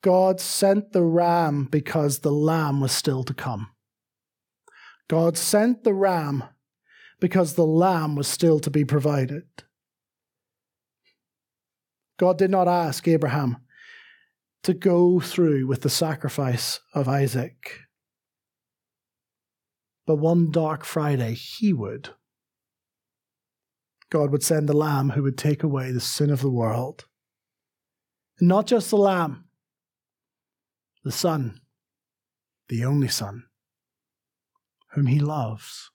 God 0.02 0.39
sent 0.39 0.94
the 0.94 1.04
ram 1.04 1.68
because 1.70 2.20
the 2.20 2.32
lamb 2.32 2.80
was 2.80 2.92
still 2.92 3.24
to 3.24 3.34
come. 3.34 3.72
God 5.10 5.38
sent 5.38 5.84
the 5.84 5.94
ram 5.94 6.44
because 7.20 7.56
the 7.56 7.65
lamb 7.65 8.15
was 8.15 8.28
still 8.28 8.60
to 8.60 8.70
be 8.70 8.86
provided. 8.86 9.44
God 12.18 12.38
did 12.38 12.52
not 12.52 12.68
ask 12.68 13.08
Abraham 13.08 13.58
to 14.63 14.74
go 14.74 15.20
through 15.20 15.68
with 15.68 15.82
the 15.82 15.89
sacrifice 15.89 16.80
of 16.94 17.08
Isaac. 17.08 17.88
But 20.10 20.15
one 20.15 20.50
dark 20.50 20.86
Friday, 20.86 21.36
he 21.36 21.72
would. 21.72 22.10
God 24.10 24.32
would 24.32 24.41
send 24.41 24.67
the 24.67 24.76
lamb 24.76 25.12
who 25.12 25.22
would 25.22 25.38
take 25.38 25.62
away 25.62 25.91
the 25.91 26.00
sin 26.00 26.32
of 26.32 26.41
the 26.41 26.50
world. 26.50 27.06
And 28.39 28.50
not 28.50 28.65
just 28.65 28.89
the 28.89 28.98
lamb, 28.98 29.45
the 31.04 31.12
son, 31.12 31.62
the 32.69 32.84
only 32.84 33.08
son, 33.08 33.43
whom 34.93 35.06
he 35.06 35.19
loves 35.19 35.91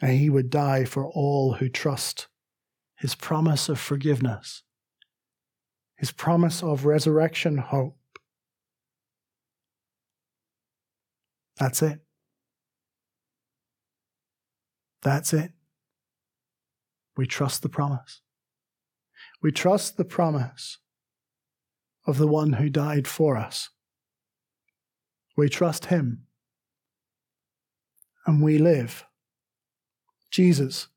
and 0.00 0.12
he 0.12 0.30
would 0.30 0.50
die 0.50 0.84
for 0.84 1.04
all 1.04 1.54
who 1.54 1.68
trust 1.68 2.28
his 2.98 3.16
promise 3.16 3.68
of 3.68 3.80
forgiveness, 3.80 4.62
his 5.96 6.12
promise 6.12 6.62
of 6.62 6.84
resurrection 6.84 7.58
hope. 7.58 7.97
That's 11.58 11.82
it. 11.82 12.00
That's 15.02 15.32
it. 15.32 15.52
We 17.16 17.26
trust 17.26 17.62
the 17.62 17.68
promise. 17.68 18.20
We 19.42 19.52
trust 19.52 19.96
the 19.96 20.04
promise 20.04 20.78
of 22.06 22.18
the 22.18 22.28
one 22.28 22.54
who 22.54 22.68
died 22.68 23.06
for 23.06 23.36
us. 23.36 23.70
We 25.36 25.48
trust 25.48 25.86
him. 25.86 26.24
And 28.26 28.42
we 28.42 28.58
live 28.58 29.04
Jesus, 30.30 30.88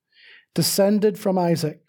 descended 0.54 1.18
from 1.18 1.38
Isaac, 1.38 1.80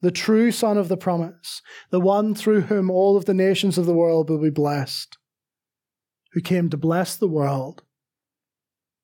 the 0.00 0.10
true 0.10 0.50
son 0.50 0.76
of 0.76 0.88
the 0.88 0.96
promise, 0.96 1.62
the 1.90 2.00
one 2.00 2.34
through 2.34 2.62
whom 2.62 2.90
all 2.90 3.16
of 3.16 3.24
the 3.24 3.34
nations 3.34 3.78
of 3.78 3.86
the 3.86 3.94
world 3.94 4.28
will 4.28 4.42
be 4.42 4.50
blessed, 4.50 5.16
who 6.32 6.40
came 6.40 6.68
to 6.70 6.76
bless 6.76 7.16
the 7.16 7.28
world 7.28 7.84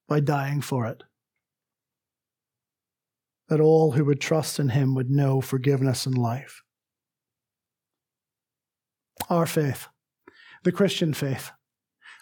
by 0.08 0.20
dying 0.20 0.60
for 0.60 0.86
it. 0.86 1.02
That 3.48 3.60
all 3.60 3.92
who 3.92 4.04
would 4.04 4.20
trust 4.20 4.58
in 4.58 4.70
him 4.70 4.94
would 4.94 5.10
know 5.10 5.40
forgiveness 5.40 6.06
and 6.06 6.16
life. 6.16 6.62
Our 9.28 9.46
faith, 9.46 9.88
the 10.64 10.72
Christian 10.72 11.14
faith, 11.14 11.50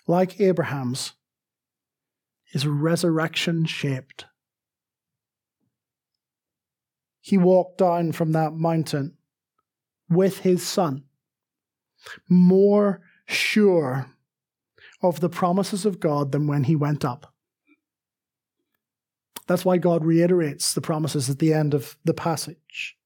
like 0.06 0.40
Abraham's, 0.40 1.14
is 2.52 2.66
resurrection 2.66 3.64
shaped 3.64 4.26
he 7.22 7.38
walked 7.38 7.78
down 7.78 8.10
from 8.12 8.32
that 8.32 8.52
mountain 8.52 9.16
with 10.10 10.40
his 10.40 10.66
son, 10.66 11.04
more 12.28 13.00
sure 13.26 14.10
of 15.00 15.20
the 15.20 15.28
promises 15.28 15.86
of 15.86 16.00
God 16.00 16.32
than 16.32 16.48
when 16.48 16.64
he 16.64 16.74
went 16.74 17.04
up. 17.04 17.31
That's 19.52 19.66
why 19.66 19.76
God 19.76 20.02
reiterates 20.02 20.72
the 20.72 20.80
promises 20.80 21.28
at 21.28 21.38
the 21.38 21.52
end 21.52 21.74
of 21.74 21.98
the 22.06 22.14
passage. 22.14 22.96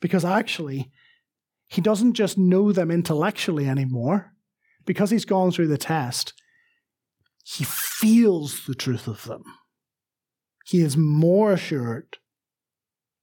Because 0.00 0.24
actually, 0.24 0.90
he 1.68 1.80
doesn't 1.80 2.14
just 2.14 2.36
know 2.36 2.72
them 2.72 2.90
intellectually 2.90 3.68
anymore. 3.68 4.32
Because 4.86 5.10
he's 5.10 5.24
gone 5.24 5.52
through 5.52 5.68
the 5.68 5.78
test, 5.78 6.32
he 7.44 7.62
feels 7.62 8.66
the 8.66 8.74
truth 8.74 9.06
of 9.06 9.22
them. 9.22 9.44
He 10.64 10.80
is 10.80 10.96
more 10.96 11.52
assured 11.52 12.16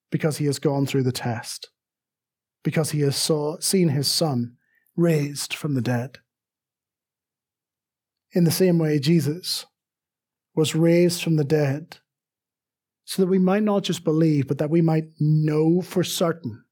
because 0.09 0.38
he 0.38 0.45
has 0.45 0.59
gone 0.59 0.86
through 0.86 1.03
the 1.03 1.11
test, 1.11 1.71
because 2.63 2.91
he 2.91 3.01
has 3.01 3.17
saw, 3.17 3.59
seen 3.59 3.89
his 3.89 4.07
son 4.07 4.55
raised 4.95 5.53
from 5.53 5.74
the 5.74 5.82
dead. 5.82 6.19
In 8.32 8.45
the 8.45 8.49
same 8.49 8.80
way, 8.80 8.97
Jesus 8.97 9.65
was 10.55 10.74
raised 10.74 11.21
from 11.21 11.36
the 11.36 11.43
dead 11.43 11.97
so 13.06 13.22
that 13.22 13.28
we 13.28 13.39
might 13.39 13.64
not 13.64 13.84
just 13.84 14.04
believe, 14.04 14.47
but 14.47 14.58
that 14.58 14.70
we 14.70 14.82
might 14.82 15.06
know 15.20 15.82
for 15.82 16.04
certain 16.04 16.64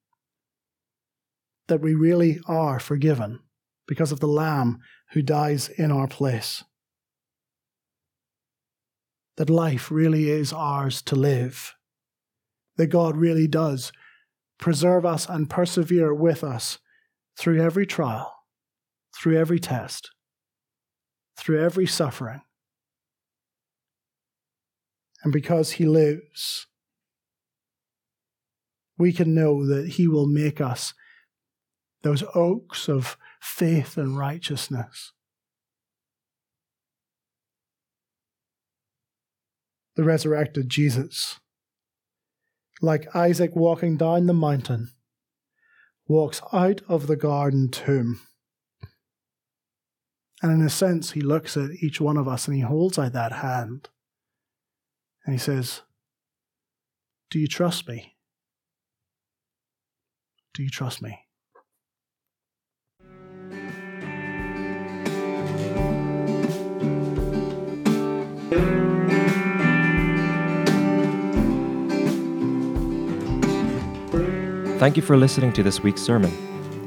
that 1.68 1.82
we 1.82 1.94
really 1.94 2.40
are 2.48 2.80
forgiven 2.80 3.40
because 3.88 4.12
of 4.12 4.20
the 4.20 4.28
Lamb 4.28 4.80
who 5.12 5.22
dies 5.22 5.70
in 5.70 5.92
our 5.92 6.08
place. 6.08 6.64
That 9.38 9.50
life 9.50 9.92
really 9.92 10.30
is 10.30 10.54
ours 10.54 11.02
to 11.04 11.16
live 11.16 11.76
that 12.78 12.88
God 12.88 13.16
really 13.16 13.48
does 13.48 13.92
preserve 14.60 15.06
us 15.06 15.28
and 15.28 15.50
persevere 15.50 16.14
with 16.14 16.44
us 16.44 16.80
through 17.38 17.62
every 17.62 17.86
trial, 17.86 18.34
through 19.16 19.38
every 19.38 19.60
test, 19.60 20.10
through 21.38 21.64
every 21.64 21.86
suffering. 21.86 22.42
And 25.24 25.32
because 25.32 25.72
He 25.74 25.86
lives, 25.86 26.68
we 28.98 29.14
can 29.14 29.34
know 29.34 29.66
that 29.66 29.90
He 29.90 30.08
will 30.08 30.28
make 30.28 30.60
us 30.60 30.94
those 32.02 32.24
oaks 32.34 32.88
of 32.88 33.18
faith 33.40 33.98
and 33.98 34.18
righteousness. 34.18 35.14
The 39.96 40.04
resurrected 40.04 40.70
Jesus 40.70 41.40
like 42.82 43.16
Isaac 43.16 43.56
walking 43.56 43.96
down 43.96 44.26
the 44.26 44.34
mountain, 44.34 44.90
walks 46.08 46.42
out 46.52 46.82
of 46.88 47.08
the 47.08 47.16
garden 47.16 47.70
tomb. 47.70 48.22
And 50.42 50.52
in 50.52 50.66
a 50.66 50.70
sense, 50.70 51.12
he 51.12 51.22
looks 51.22 51.56
at 51.56 51.70
each 51.82 52.02
one 52.02 52.18
of 52.18 52.28
us 52.28 52.48
and 52.48 52.56
he 52.56 52.64
holds 52.64 52.98
out 52.98 53.14
that 53.14 53.32
hand 53.32 53.90
and 55.26 55.34
he 55.34 55.40
says, 55.40 55.82
Do 57.30 57.40
you 57.40 57.48
trust 57.48 57.88
me? 57.88 58.16
Do 60.54 60.64
you 60.64 60.70
trust 60.70 61.02
me? 61.02 61.20
Thank 74.82 74.98
you 74.98 75.04
for 75.04 75.16
listening 75.16 75.54
to 75.54 75.62
this 75.62 75.84
week's 75.84 76.02
sermon. 76.02 76.32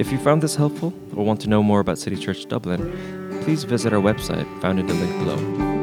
If 0.00 0.10
you 0.10 0.18
found 0.18 0.42
this 0.42 0.56
helpful 0.56 0.92
or 1.14 1.24
want 1.24 1.40
to 1.42 1.48
know 1.48 1.62
more 1.62 1.78
about 1.78 1.96
City 1.96 2.16
Church 2.16 2.46
Dublin, 2.46 3.40
please 3.44 3.62
visit 3.62 3.92
our 3.92 4.00
website 4.00 4.46
found 4.60 4.80
in 4.80 4.88
the 4.88 4.94
link 4.94 5.16
below. 5.20 5.73